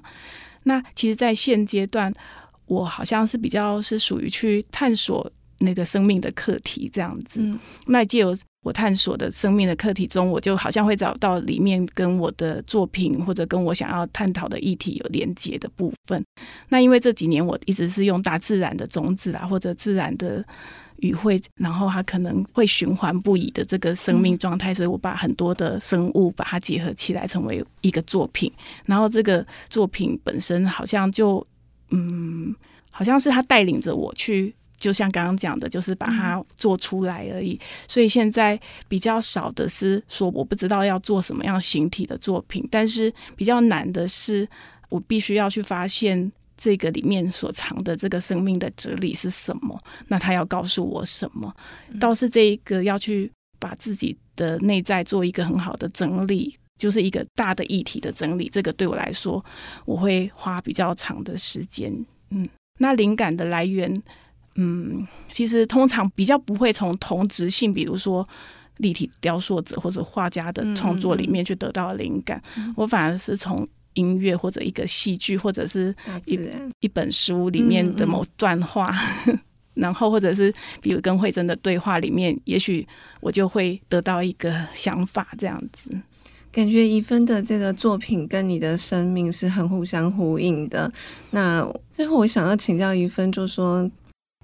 [0.64, 2.12] 那其实，在现阶段，
[2.66, 7.40] 我好像是比较是属于去探索那个生命的课题这样子。
[7.42, 16.22] 嗯、那借由我探索的生命的课题中，我就好像会找到里面跟我的作品或者跟我想要探讨的议题有连接的部分。
[16.68, 20.44] 那因为这几年我一直是用大自然的种子啊，或者自然的
[20.96, 28.52] 语汇，然后它可能会循环不已的这个生命状态，所以我把很多的生物把它结合起来成为一个作品。
[28.86, 31.46] 然后这个作品本身好像就
[31.90, 32.54] 嗯，
[32.90, 34.52] 好像是它带领着我去。
[34.78, 37.54] 就像刚刚讲的，就是把它做出来而已。
[37.54, 37.66] 嗯。
[37.88, 44.48] 所以现在比较少的是说我不知道要做什么样形体的作品，但是比较难的是
[44.88, 49.80] 我必须要去发现这个里面所藏的这个生命的哲理是什么。
[50.06, 51.54] 那他要告诉我什么？
[52.00, 58.48] 倒是这一个要去把自己的内在做一个很好的整理，就是一个大的议题的整理。
[58.48, 59.44] 这个对我来说，
[59.84, 61.92] 我会花比较长的时间。
[62.30, 63.92] 嗯，那灵感的来源。
[64.60, 68.26] 嗯，其实通常比较不会从同质性，比如说
[68.78, 72.42] 立体雕塑者或者画家的创作里面去得到灵感。
[72.74, 75.94] 我反而是从音乐或者一个戏剧或者是
[76.24, 76.36] 一
[76.80, 78.92] 一本书里面的某段话，
[79.74, 82.84] 然后或者是比如跟慧珍的对话里面，也许
[83.20, 85.92] 我就会得到一个想法，这样子。
[86.50, 90.92] 感觉一芬的这个作品跟你的生命是很互相呼应的。
[91.30, 93.88] 那最后我想要请教一芬，就是说。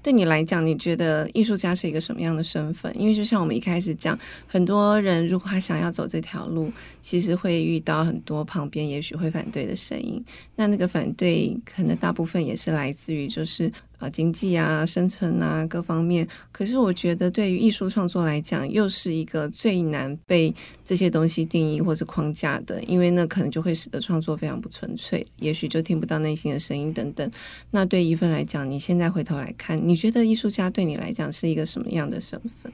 [0.05, 2.95] 对你来讲，你觉得艺术家是一个什么样的身份？
[3.01, 10.23] 因为就像我们一开始讲，很多人如果他想要走这条路，其实会遇到很多旁边也许会反对的声音。
[10.57, 13.73] 那那个反对，可能大部分也是来自于就是。
[14.11, 16.27] 经济啊，生存啊，各方面。
[16.53, 27.31] 可是我觉得，对于艺术创作来讲，又是一个最难被这些东西定义或者框架的，因为那可能就会使得创作非常不纯粹，也许就听不到内心的声音等等。
[27.71, 32.73] 那对一芬来讲，你现在回头来看，你觉得艺术家对你来讲是一个什么样的身份？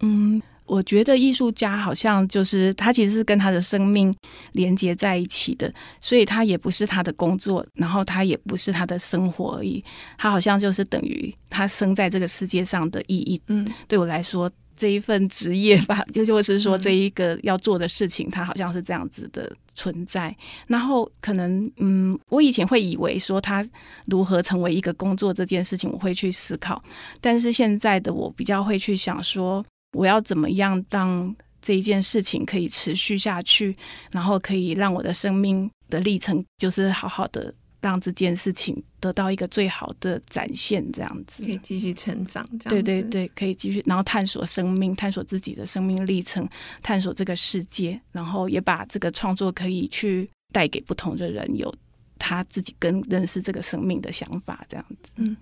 [0.00, 0.40] 嗯。
[0.66, 4.14] 我觉得艺术家好像就是他，其实是跟他的生命
[4.52, 9.82] 连接在一起的，所以他也不是他的工作，然后他也不是他的生活而已，
[10.16, 13.40] 他好像就是等于他生在这个世界上的意义。
[13.48, 20.34] 嗯，对我来说，这一份职业吧，就就是说这一个要做的事情，他好像是这样子的存在。
[20.66, 23.64] 然后可能，嗯，我以前会以为说他
[24.06, 26.82] 如何成为一个工作这件事情，我会去思考，
[27.20, 29.64] 但是现在的我比较会去想说。
[29.92, 33.74] 我要怎么样让这一件事情可以持续下去，
[34.10, 42.44] 然后可以让我的生命的历程，就是好好的让这件事情得到一个最好的展现，这样子可以继续成长。
[42.46, 46.48] 这样子对对对，可以继续，然后探索生命，探索自己的生命历程，
[46.82, 51.72] 探索这个世界，然后也把这个创作可以去带给不同的人，有
[52.18, 55.12] 他自己跟认识这个生命的想法，这样子。
[55.16, 55.36] 嗯。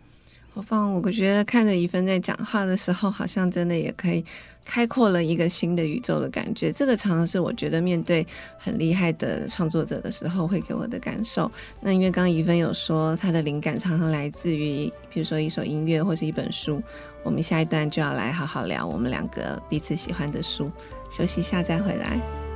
[0.53, 0.93] 好棒！
[0.95, 4.25] 我觉得看着怡芬在讲话的时候，好像真的也可以
[4.65, 6.73] 开阔了一个新的宇宙的感觉。
[6.73, 8.27] 这个常常是我觉得面对
[8.59, 11.51] 很厉害的创作者的时候会给我的感受。
[11.81, 16.83] 那因为刚刚怡芬有说，她的灵感常常来自于，比如说一首音乐或是一本书。
[17.23, 20.71] 我们下一段就要来好好聊我们两个彼此喜欢的书。
[21.11, 22.50] 休息一下再回来。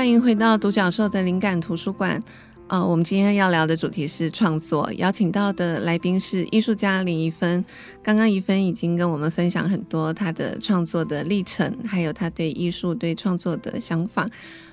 [0.00, 2.18] 欢迎回到独角兽的灵感图书馆。
[2.68, 7.62] 呃，我们今天要聊的主题是创作，邀请到的来宾是艺术家林怡芬。
[8.02, 14.26] 刚刚怡芬已经跟我们分享很多她的创作的历程，还有她对艺术、对创作的想法。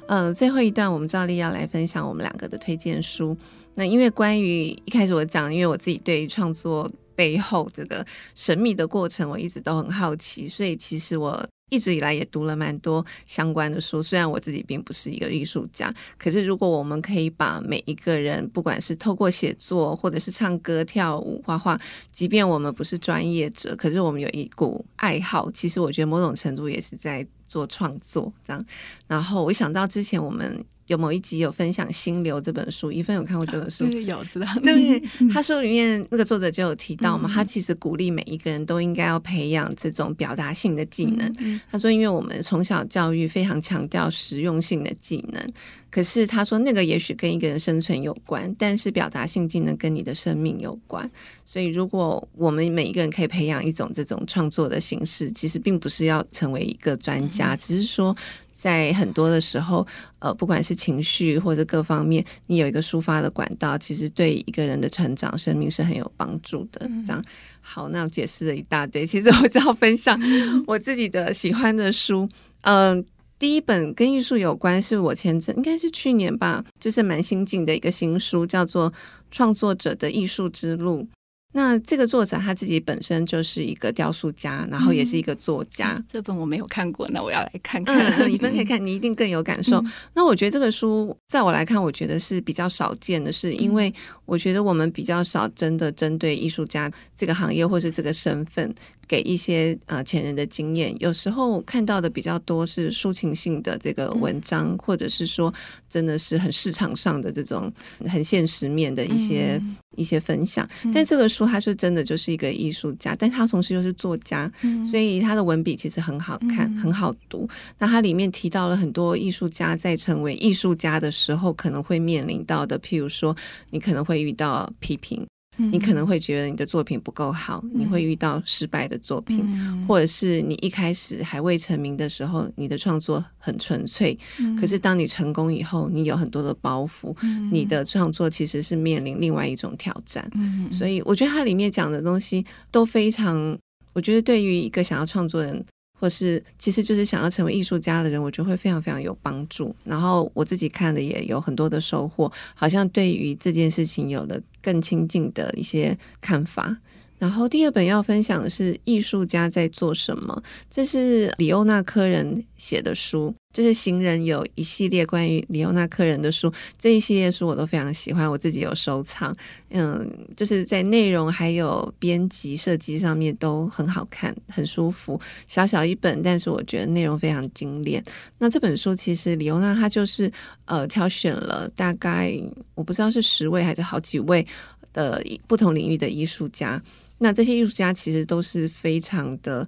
[0.07, 3.37] 呃，最后一段我们照例要来分享我们两个的推荐书。
[3.75, 11.45] 那因为关于一开始我讲，因为我自己对创作背后这个神秘的过程，我一直都很好奇，所以其实我。
[11.69, 21.79] 一直以来也读了蛮多相关的书，虽然我自己并不是一个艺术家，可是如果我们可以把每一个人，不管是透过写作，或者是唱歌、跳舞、画画，
[22.11, 28.65] 即便我们不是专业者，可是我们有一股爱好，其实我觉得某种程度也是在做创作这样。
[29.07, 30.65] 然后我想到之前我们。
[30.87, 33.85] 有某一集有分享《心流》这本书，一芬有看过这本书？
[33.85, 35.01] 啊、有知道，对？
[35.31, 41.61] 他书里面那个作者就有提到嘛，嗯、他其实鼓励每一个人都应该要培养这种表达性的技能。
[41.69, 45.53] 他说，因为我们从小教育非常强调实用性的技能，
[45.91, 51.09] 可是他说那个也许跟一个人生存有关，但是表达性技能跟你的生命有关。
[51.45, 58.15] 所以，如果我们每一个人可以培养一种这种创作的形式，其实并不是要成为一个专家，嗯、只是说。
[58.59, 59.85] 在很多的时候，
[60.17, 66.89] 呃，不管是情绪或者各方面，你有一个抒发的管道，其实对一个人的成长、生命是很有帮助的。
[67.05, 67.23] 这样，
[67.61, 69.05] 好，那我解释了一大堆。
[69.07, 70.19] 其实我只要分享
[70.65, 72.27] 我自己的喜欢的书。
[72.61, 73.03] 嗯、呃，
[73.37, 78.91] 第一本跟艺术有关，是我前阵应该是去年吧，就是蛮新进的一个新书，叫做
[79.29, 81.03] 《创作者的艺术之路》。
[81.53, 85.93] 那这个作者他自己本身就是一个雕塑家，然后也是一个作家。
[85.95, 87.97] 嗯、这本我没有看过，那我要来看看。
[88.31, 89.77] 怡芬、嗯、可以看，你一定更有感受。
[89.77, 93.91] 嗯、那我觉得这个书，在我来看，我觉得是比较少见的是，是因为
[94.25, 98.73] 我觉得我们比较少真的针对艺术家这个行业或是这个身份。
[99.07, 105.53] 给一些呃前人的经验，有时候看到的比较多是抒情性的这个文章，嗯、或者是说
[105.89, 107.71] 真的是很市场上的这种
[108.05, 110.67] 很现实面的一些、嗯、一些分享。
[110.83, 117.47] 嗯、但这个书它是真的就是一个艺术家，但他同时又是作家，嗯、所以他的文笔其实很好看，嗯、很好读。
[117.77, 123.35] 那它里面提到了很多艺术家在成为艺术家的时候可能会面临到的，譬如说
[123.69, 125.25] 你可能会遇到批评。
[125.57, 134.17] 你可能会觉得你的作品不够好，嗯、你会遇到失败的作品，嗯、或者是你一开始还未成名的时候，你的创作很纯粹。
[134.39, 140.29] 嗯、可是当你成功以后，你有很多的包袱，嗯、你的创作其实是面临另外一种挑战。
[140.35, 143.57] 嗯、所以我觉得它里面讲的东西都非常，
[143.93, 145.63] 我觉得对于一个想要创作人。
[145.99, 149.75] 或是其实就是想要成为艺术家的人，我觉得会非常非常有帮助。
[149.83, 156.77] 然后我自己看了也有很多的收获，好像对于这件事情有了更亲近的一些看法。
[157.19, 169.35] 然后第二本要分享的是《艺术家在做什么》，这是里欧纳科人写的书，就是行人有一系列关于里欧纳科人的书，这一系列书我都非常喜欢，我自己有收藏。
[169.71, 178.03] 嗯，就是在内容还有编辑设计上面都很好看，很舒服，小小一本，但是我觉得内容非常精炼。
[178.37, 180.31] 那这本书其实里欧纳他就是
[180.65, 182.39] 呃挑选了大概
[182.75, 184.45] 我不知道是十位还是好几位
[184.93, 186.79] 的不同领域的艺术家。
[187.17, 189.67] 那这些艺术家其实都是非常的，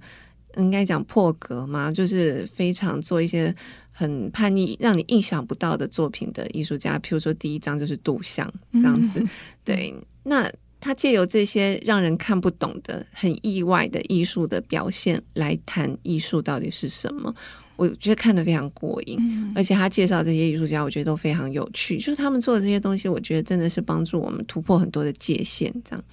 [0.57, 3.53] 应该讲破格嘛，就是非常做一些
[3.99, 6.97] 很叛逆、让你意想不到的作品的艺术家。
[6.99, 9.29] 譬如说，第一张就是杜象这样子，嗯、
[9.65, 9.93] 对。
[10.23, 17.35] 那他借由这些让人看不懂的、很意外的艺术的表现来谈艺术到底是什么，
[17.75, 19.17] 我觉得看得非常过瘾。
[19.19, 26.03] 嗯、而且他介绍这些艺术家，我觉得都非常有趣，就是他们做的这些东西，我觉得真的是帮助我们突破很多的界限，这样。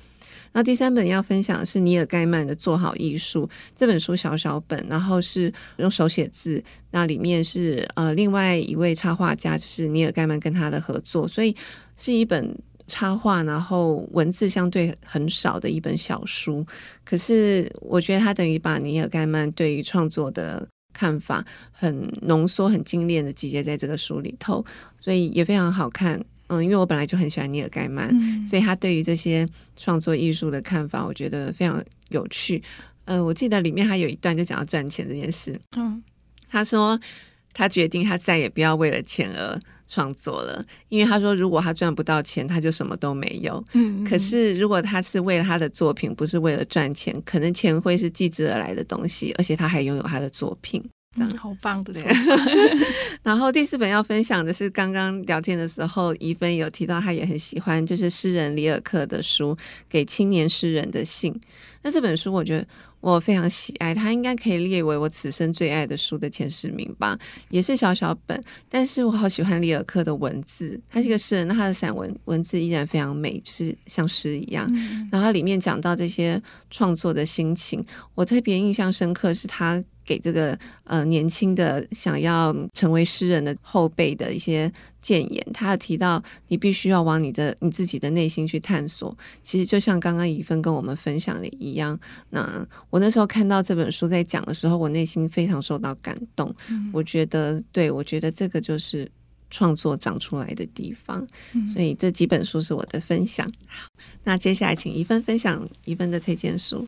[0.57, 11.55] 那第三本要分享的是尼尔盖曼的《做好艺术》这本书，小小本，然后是用手写字，那里面是呃另外一位插画家，就是尼尔盖曼跟他的合作，所以
[11.95, 16.65] 是一本插画，然后文字相对很少的一本小书。
[17.05, 24.65] 可是我觉得他等于把尼尔盖曼对于创作的看法很浓缩、很精炼的集结在这个书里头，
[24.99, 26.19] 所以也非常好看。
[26.49, 32.63] 嗯，因为我本来就很喜欢尼尔盖曼，嗯、所以他对于这些创作艺术的看法，我觉得非常有趣。
[33.05, 35.59] 呃，我记得里面还有一段就讲到赚钱这件事。
[35.77, 36.03] 嗯，
[36.49, 36.99] 他说
[37.53, 43.65] 他决定他再也不要为了钱而创作了，因为他说如果他赚不到钱，他就什么都没有。
[43.75, 50.85] 嗯，可是如果他是为了他的作品，不是为了赚钱，可能钱会是继之而来的东西，而且他还拥有他的作品。
[51.19, 52.03] 嗯、好棒的，对。
[53.23, 59.55] 然后第四本要分享的是刚刚聊天的时候，怡芬有提到她也很喜欢，就是诗人里尔克的书
[59.89, 61.33] 《给青年诗人的信》。
[61.87, 62.67] 那这本书我觉得
[62.99, 67.17] 我非常喜爱，它应该可以列为我此生最爱的书的前十名吧。
[67.49, 70.81] 也是小小本，但是我好喜欢里尔克的文字。
[70.89, 74.69] 他是一个诗人，那他的散文文字依然非常美，就是像诗一样。
[74.75, 79.81] 嗯、然后里面讲到这些创作的心情，我特别印象深刻是他。
[80.07, 84.73] 给这个呃年轻的想要成为诗人的后辈的一些
[85.07, 89.17] 建言，他提到你必须要往你的你自己的内心去探索。
[89.41, 91.97] 其实就像刚刚怡芬跟我们分享的一样，
[92.31, 96.53] 那我那时候看到这本书在讲的时候，我内心非常受到感动。
[96.69, 99.09] 嗯、我觉得，对，我觉得这个就是
[99.49, 101.25] 创作长出来的地方。
[101.55, 103.49] 嗯、所以这几本书是我的分享。
[103.69, 103.89] 好，
[104.25, 106.85] 那接下来请怡芬分享怡芬的推荐书。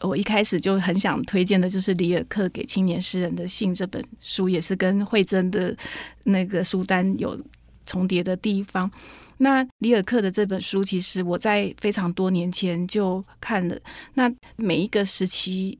[0.00, 5.76] 我一开始就很想推荐的，就是里尔克给青年诗人的信这本书，也是跟慧珍的
[6.22, 7.36] 那个书单有
[7.88, 8.88] 重叠的地方。
[9.38, 13.76] 那里尔克的这本书，其实我在非常多年前就看了。
[14.14, 15.78] 那每一个时期，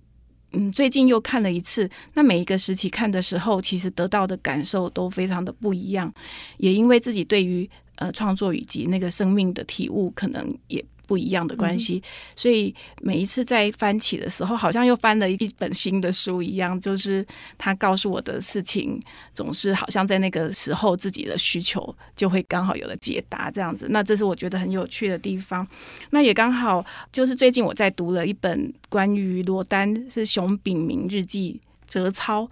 [0.52, 1.88] 嗯，最近又看了一次。
[2.14, 6.12] 那每一个时期看的时候，其实得到的感受都非常的不一样。
[6.56, 10.84] 也因为自己对于呃创作以及那个生命的体悟，可能也。
[11.08, 12.02] 不一样的关系，
[12.36, 16.78] 所以每一次在翻起的时候，好像又翻了一本新的书一样。
[16.78, 17.24] 就是
[17.56, 19.00] 他告诉我的事情，
[19.34, 23.86] 总是好像在那个时候自己的需求就会刚好有了解答，这样子。
[23.88, 25.66] 那这是我觉得很有趣的地方。
[26.10, 32.46] 那也刚好就是最近我在读了一本关于罗丹，是熊炳明日记摘抄，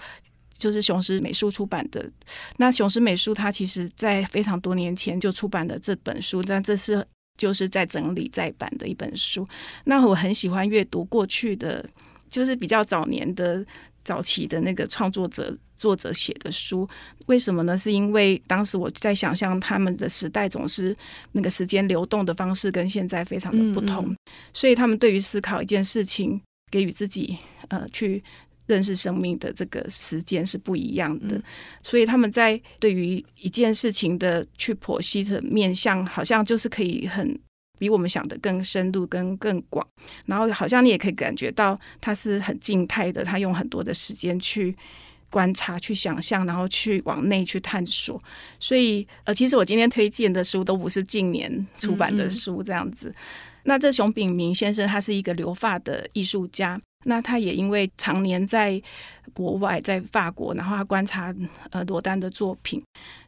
[0.57, 2.11] 就是雄狮美术出版的。
[2.57, 7.07] 那雄狮美术它其实在非常多年前就出版了这本书，但这是。
[7.37, 9.47] 就是在整理再版的一本书。
[9.85, 11.85] 那我很喜欢阅读过去的，
[12.31, 13.65] 就是比较早年的
[14.05, 16.87] 早期的那个创作者作者写的书。
[17.27, 17.77] 为什么呢？
[17.77, 20.95] 是因为当时我在想象他们的时代总是
[21.33, 24.17] 那个时间流动的方式跟现在非常的不同，嗯嗯，
[24.53, 27.37] 所以他们对于思考一件事情，给予自己
[27.69, 28.23] 呃去。
[28.67, 31.43] 认识生命的这个时间是不一样的，嗯、
[31.83, 37.39] 所以他们在对于一件事情的去剖析的面向，好像就是可以很
[37.79, 39.87] 比我们想的更深入、跟更广。
[40.25, 44.75] 然后好像你也可以感觉到，他是很静态的，他用很多的时间去
[45.31, 48.21] 观察、去想象，然后去往内去探索。
[48.59, 53.09] 所以，呃，其实我今天推荐的书都不是近年出版的书，这样子。
[53.09, 53.15] 嗯嗯
[53.69, 56.81] 那这熊炳明先生，他是一个留发的艺术家。
[57.09, 58.81] 那他也因为常年在
[59.33, 61.35] 国外，在法国，然后他观察
[61.71, 62.83] 呃罗丹的作品，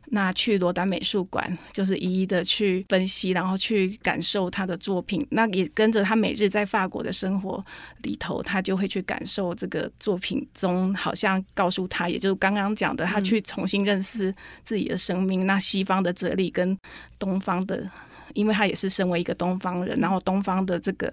[0.07, 5.27] 那去罗丹美术馆，就是一一的去分析，然后去感受他的作品。
[5.31, 7.65] 那也跟着他每日在法国的生活
[8.03, 15.45] 里头，他就会去感受这个作品中，好像告诉他，也就是刚刚讲的，他去重新认识自己的生命。
[15.45, 16.77] 嗯、那西方的哲理跟
[17.19, 17.89] 东方的。
[18.35, 21.13] 因为他也是身为一个东方人，然后东方的这个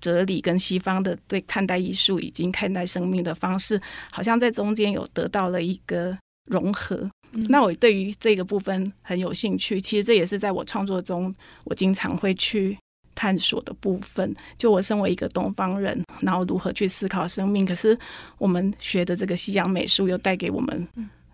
[0.00, 6.16] 哲理跟西方的对看待艺术以及看待生命的方式，好像在中间有得到了一个
[6.50, 7.08] 融合。
[7.32, 11.34] 嗯、那我对于这个部分很有兴趣，其实这也是在我创作中
[11.64, 12.78] 我经常会去
[13.14, 14.34] 探索的部分。
[14.56, 17.98] 就我身为一个东方人，然后如何去思考生命，可是
[18.38, 20.86] 我们学的这个西洋美术又带给我们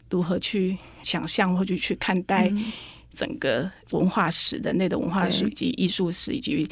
[0.08, 2.50] 如何去想象或者去看待。
[3.10, 6.66] 嗯整个文化史、人类的文化史以及艺术史，以及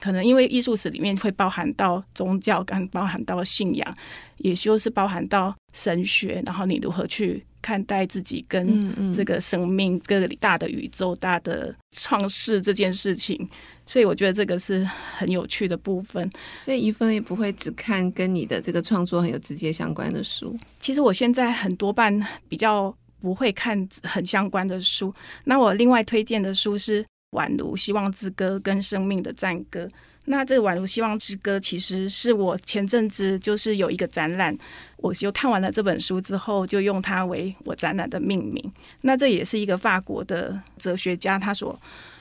[0.00, 3.94] 可能因为艺术史里面会包含到宗教，跟包含到信仰，
[4.38, 6.42] 也就是包含到神学。
[6.46, 13.46] 然后你如何去看待自己跟这个生命、各个大的宇宙、大的创世这件事情？
[13.84, 14.88] 所以我觉得这个是
[15.18, 16.30] 很有趣的部分。
[16.60, 20.56] 所以一份也不会只看跟你的这个创作很有直接相关的书。
[20.78, 22.94] 其实我现在很多半比较。
[23.20, 25.14] 不会看很相关的书。
[25.44, 29.84] 那我另外推荐的书是《宛如希望之歌》跟《生命的赞歌》。
[30.26, 34.56] 那这个《宛如希望之歌》其实是我前阵子就是有一个展览，
[34.98, 38.72] 我就看完了这本书之后，就用它为我展览的命名。
[39.00, 41.78] 那这也是一个法国的哲学家他所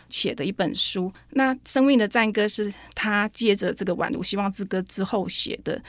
[0.08, 1.12] 写的一本书。
[1.32, 5.82] 那《生命的赞歌》是他接着这个《宛如希望之歌》之后写的。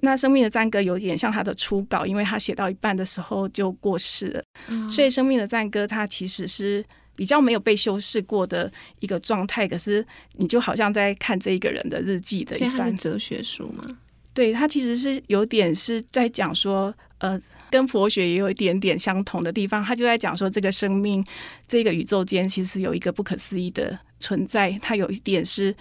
[0.00, 6.84] 那生命的赞歌有点像他的初稿，因为他写到一半的时候就过世了，嗯、所以生命的赞歌它其实是
[7.16, 8.70] 比较没有被修饰过的
[9.00, 9.66] 一个状态。
[9.66, 12.70] 可是你就好像在看这一个人的日记的一番。
[12.70, 13.84] 所以它是哲学书吗？
[14.32, 17.36] 对，它其实是有点是在讲说，呃，
[17.68, 19.84] 跟佛学也有一点点相同的地方。
[19.84, 21.24] 他就在讲说，这个生命，
[21.66, 25.74] 这个宇宙间其实有一个不可思议的存在，它有一点是。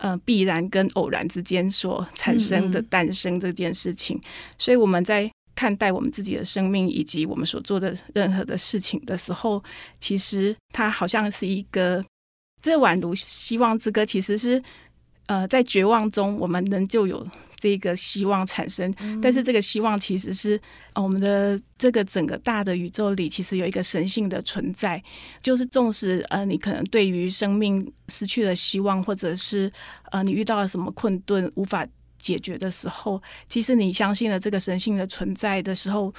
[0.00, 4.24] 呃，必然跟偶然之间所产生的诞生这件事情，嗯嗯，
[4.56, 9.62] 所以我们在看待我们自己的生命以及我们所做的任何的事情的时候，
[10.00, 12.02] 其实它好像是一个，
[12.62, 14.60] 这宛如希望之歌，其实是
[15.26, 17.26] 呃，在绝望中我们仍旧有
[17.60, 18.92] 这个希望产生。
[19.22, 20.60] 但是这个希望其实是
[20.94, 25.00] 我们的这个整个大的宇宙里，其实有一个神性的存在，
[25.42, 29.70] 就是纵使呃你可能对于生命失去了希望，或者是
[30.10, 31.86] 呃你遇到了什么困顿无法
[32.18, 36.12] 解决的时候，其实你相信了这个神性的存在的时候，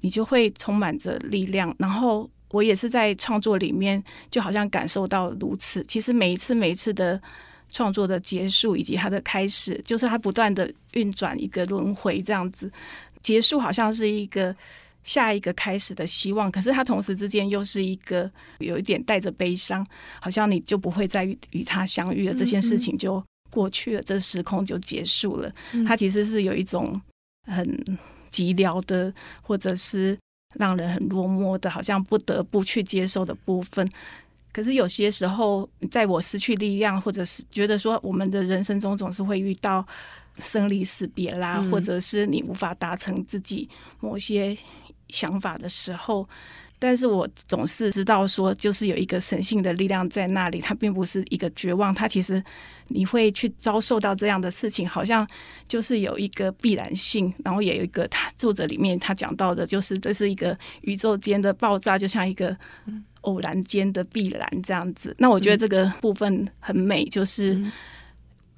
[0.00, 2.28] 你就会充满着力量，然后。
[2.52, 5.84] 我也是在创作里面，就好像感受到如此。
[5.84, 7.22] 其实每一次、每一次的
[7.70, 12.70] 创作的结束以及它的开始，就是它不断的运转一个轮回这样子。
[13.22, 14.54] 结束好像是一个
[15.04, 19.86] 下一个开始的希望，可是它同时之间又是一个有一点带着悲伤，
[20.20, 25.52] 好像你就不会再与与他相遇了，这件事情就过去了，这时空就结束了。
[25.86, 27.00] 它其实是有一种
[27.46, 27.66] 很
[28.30, 29.12] 寂寥的，
[29.42, 30.18] 或者是。
[30.58, 33.88] 让人很落寞的，好像不得不去接受的部分。
[34.52, 39.86] 可是有些时候，在我失去力量，或者是觉得说我们的人生中总是会遇到
[40.38, 43.68] 生离死别啦，嗯、或者是你无法达成自己
[44.00, 44.56] 某些
[45.08, 46.28] 想法的时候。
[46.82, 52.42] 但是我总是知道说，就是有一个神性的力量在那里，它并不是一个绝望，它其实
[52.88, 55.28] 你会去遭受到这样的事情，好像
[55.68, 62.56] 就是有一个必然性，然后也有一个他作者里面他讲到的，就是这是一个宇宙间的爆炸，就像一个
[63.22, 65.14] 偶然间的必然这样子。
[65.18, 67.60] 那我觉得这个部分很美，就是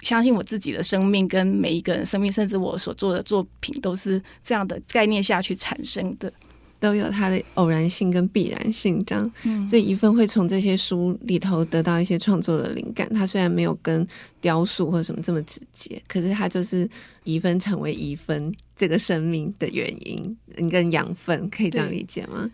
[0.01, 6.33] 相信我自己的生命跟每一个人生命，甚至我所做的作品都是这样的概念下去产生的。
[6.81, 13.09] 都有它的偶然性跟必然性，这样，嗯、所以一份会从这些书里头得到一些创作的灵感。
[13.15, 14.05] 它虽然没有跟
[14.41, 16.91] 雕塑或者什么这么直接，可是它就是
[17.23, 20.37] 一分成为一分这个生命的原因，
[20.69, 22.51] 跟养分，可以这样理解吗？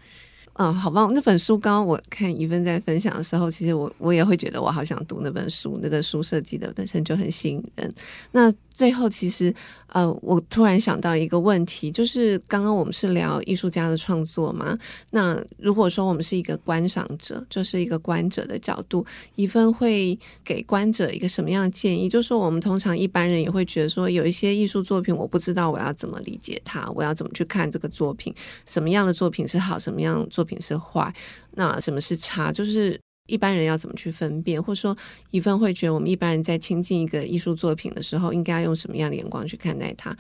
[0.59, 1.15] 嗯，好棒！
[1.15, 5.79] 那本书刚刚我看一份在分享的时候，其实我我也会觉得我好想读那本书。
[5.81, 7.95] 那个书设计的本身就很吸引人。
[8.33, 9.55] 那最后，其实
[9.89, 14.77] 呃，我突然想到一个问题，就是刚刚我们是聊艺术家的创作嘛？
[15.11, 19.05] 那如果说我们是一个观赏者，就是一个观者的角度，
[19.37, 22.09] 一份会给观者一个什么样的建议？
[22.09, 28.35] 就是说，我们通常一般人也会觉得说，有一些艺术作品，我不知道我要怎么理解它，我要怎么去看这个作品？
[28.67, 29.79] 什么样的作品是好？
[29.79, 30.61] 什么样的作品品？
[30.61, 31.15] 是坏，
[31.53, 32.51] 那什么是差？
[32.51, 34.97] 就是一般人要怎么去分辨，或者说
[35.31, 40.17] 一份会觉得我们一般人在亲近一个艺术作品的时候，应该用什么样的眼光去看待它？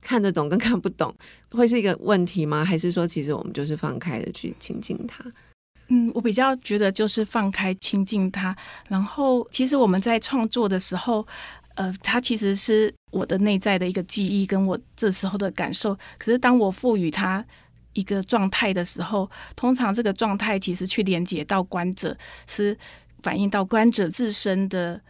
[0.00, 1.14] 看得懂跟看不懂
[1.50, 2.64] 会是一个问题吗？
[2.64, 5.24] 还是说其实我们就是放开的去亲近它？
[5.88, 8.56] 嗯，我比较觉得就是放开亲近它。
[8.88, 11.26] 然后其实我们在创作的时候，
[11.74, 15.94] 呃，它其实是我的内在的一个记忆，跟我这时候的感受。
[16.16, 17.44] 可是当我赋予它。
[17.94, 22.16] 一个状态的时候，通常这个状态其实去连接到观者，
[22.46, 22.76] 是
[23.22, 25.00] 反映到观者自身的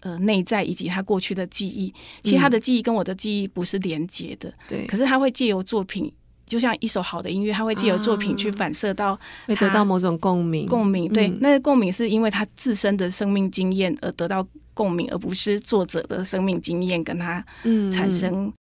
[0.00, 1.92] 呃内在以及他过去的记忆。
[2.22, 4.86] 其实他的记忆跟我的记忆不是连接的，对。
[4.86, 6.12] 可是他会借由作品，
[6.46, 10.66] 就像一首好的音乐，他会借由作品去反射到，会得到某种共鸣。
[10.66, 11.28] 共鸣，对。
[11.28, 17.44] 嗯、那个共鸣是因为他自身的生命经验而得到共鸣，而不是作者的生命经验跟他
[17.92, 18.52] 产生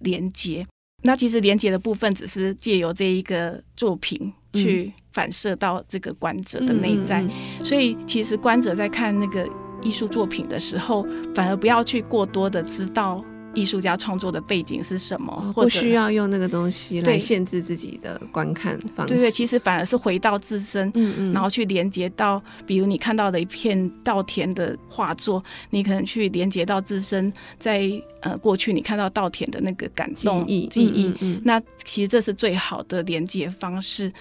[0.00, 0.62] 连接。
[0.62, 0.66] 嗯
[1.02, 9.48] 那其实连接的部分只是借由这一个作品去反射到这个观者的内在，嗯、所以其实观者在看那个
[9.82, 13.24] 艺术作品的时候，反而不要去过多的知道。
[13.54, 15.52] 艺术家创作的背景是什么？
[15.54, 19.14] 不需要用那个东西来限制自己的观看方式。
[19.14, 27.90] 对对，其实反而是回到自身，嗯嗯，然后去连接到，比如你看到的一片稻田的画作，你可能去连接到自身在
[28.20, 34.12] 呃过去你看到稻田的那个感动记忆，记忆，嗯，嗯，嗯，那其实这是最好的连接方式。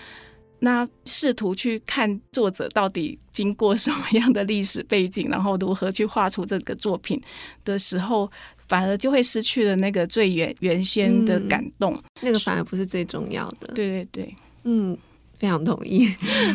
[0.62, 7.22] 那试图去看作者到底经过什么样的历史背景，然后如何去画出这个作品
[7.64, 8.30] 的时候。
[8.70, 13.68] 反而就会失去了那个最原原先的感动，嗯，那个反而不是最重要的。
[13.76, 14.98] 对对对，嗯，
[15.38, 16.08] 非常同意。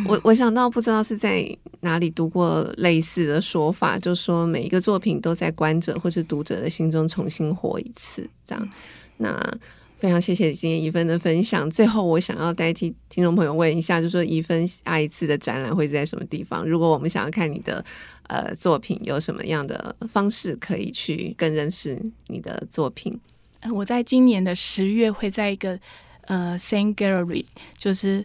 [0.07, 1.45] 我我想到不知道是在
[1.81, 8.69] 哪里读过类似的说法，就说每一个作品都在观者或是读者的心中重新活一次，这样。
[9.19, 9.55] 那。
[10.05, 11.69] 非常谢谢今天怡芬的分享。
[11.71, 16.63] 最后，我想要代替听众朋友问一下，就是说怡芬下一次的展览会在什么地方？
[16.63, 17.83] 如果我们想要看你的
[18.25, 23.19] 呃作品，有什么样的方式可以去更认识你的作品？
[23.73, 25.81] 我在今年的十月会在一个
[26.27, 27.47] 呃 Saint Gallery
[27.79, 28.23] 就是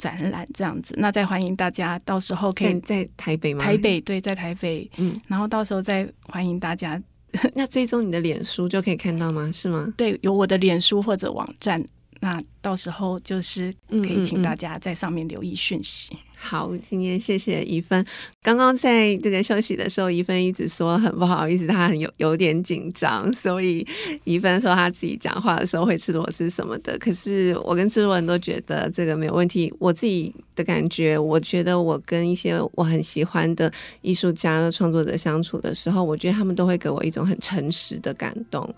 [0.00, 0.92] 展览这样子。
[0.98, 3.64] 那再欢迎大家到时候可以在，在台北吗？
[3.64, 4.90] 台北对，在台北。
[4.96, 7.00] 嗯，然后到时候再欢迎大家。
[7.54, 9.50] 那追踪你的脸书就可以看到吗？
[9.52, 9.92] 是吗？
[9.96, 11.84] 对，有我的脸书或者网站。
[12.22, 16.10] 那到时候就是可以请大家在上面留意讯息。
[16.12, 16.28] 嗯嗯嗯。
[16.42, 18.04] 好，今天谢谢怡芬。
[18.42, 23.86] 刚刚在这个休息的时候，怡芬一直说很不好意思，她很有有点紧张，所以
[24.24, 26.96] 怡芬说她自己讲话的时候会吃螺丝什么的。
[26.98, 29.72] 可是我跟制作人都觉得这个没有问题。
[29.78, 38.68] 我自己的感觉，我觉得我跟一些我很喜欢的艺术家、创作者相处的时候，我觉得他们都会给我一种很诚实的感动。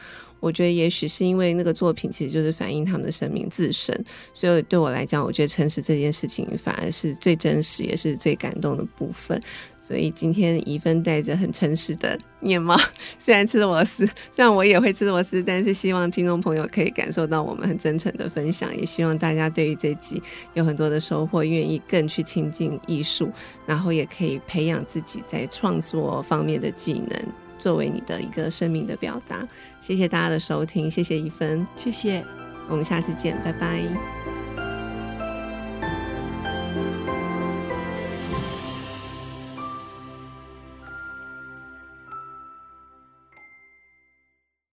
[0.44, 3.98] 我觉得也许是因为那个作品其实就是反映他们的生命自身，
[4.34, 9.40] 所以对我来讲，我觉得诚实这件事情反而是最真实也是最感动的部分。
[9.78, 12.74] 所以今天怡芬带着很诚实的面貌，
[13.18, 20.22] 虽然吃螺丝，虽然我也会吃螺丝，但是希望听众朋友可以感受到我们很真诚的分享，也希望大家对于这集
[20.54, 23.30] 有很多的收获，愿意更去亲近艺术，
[23.66, 27.22] 然后也可以培养自己在创作方面的技能，
[27.58, 29.46] 作为你的一个生命的表达。
[29.86, 32.24] 谢谢大家的收听，谢谢一芬，谢谢，
[32.70, 33.82] 我们下次见，拜拜。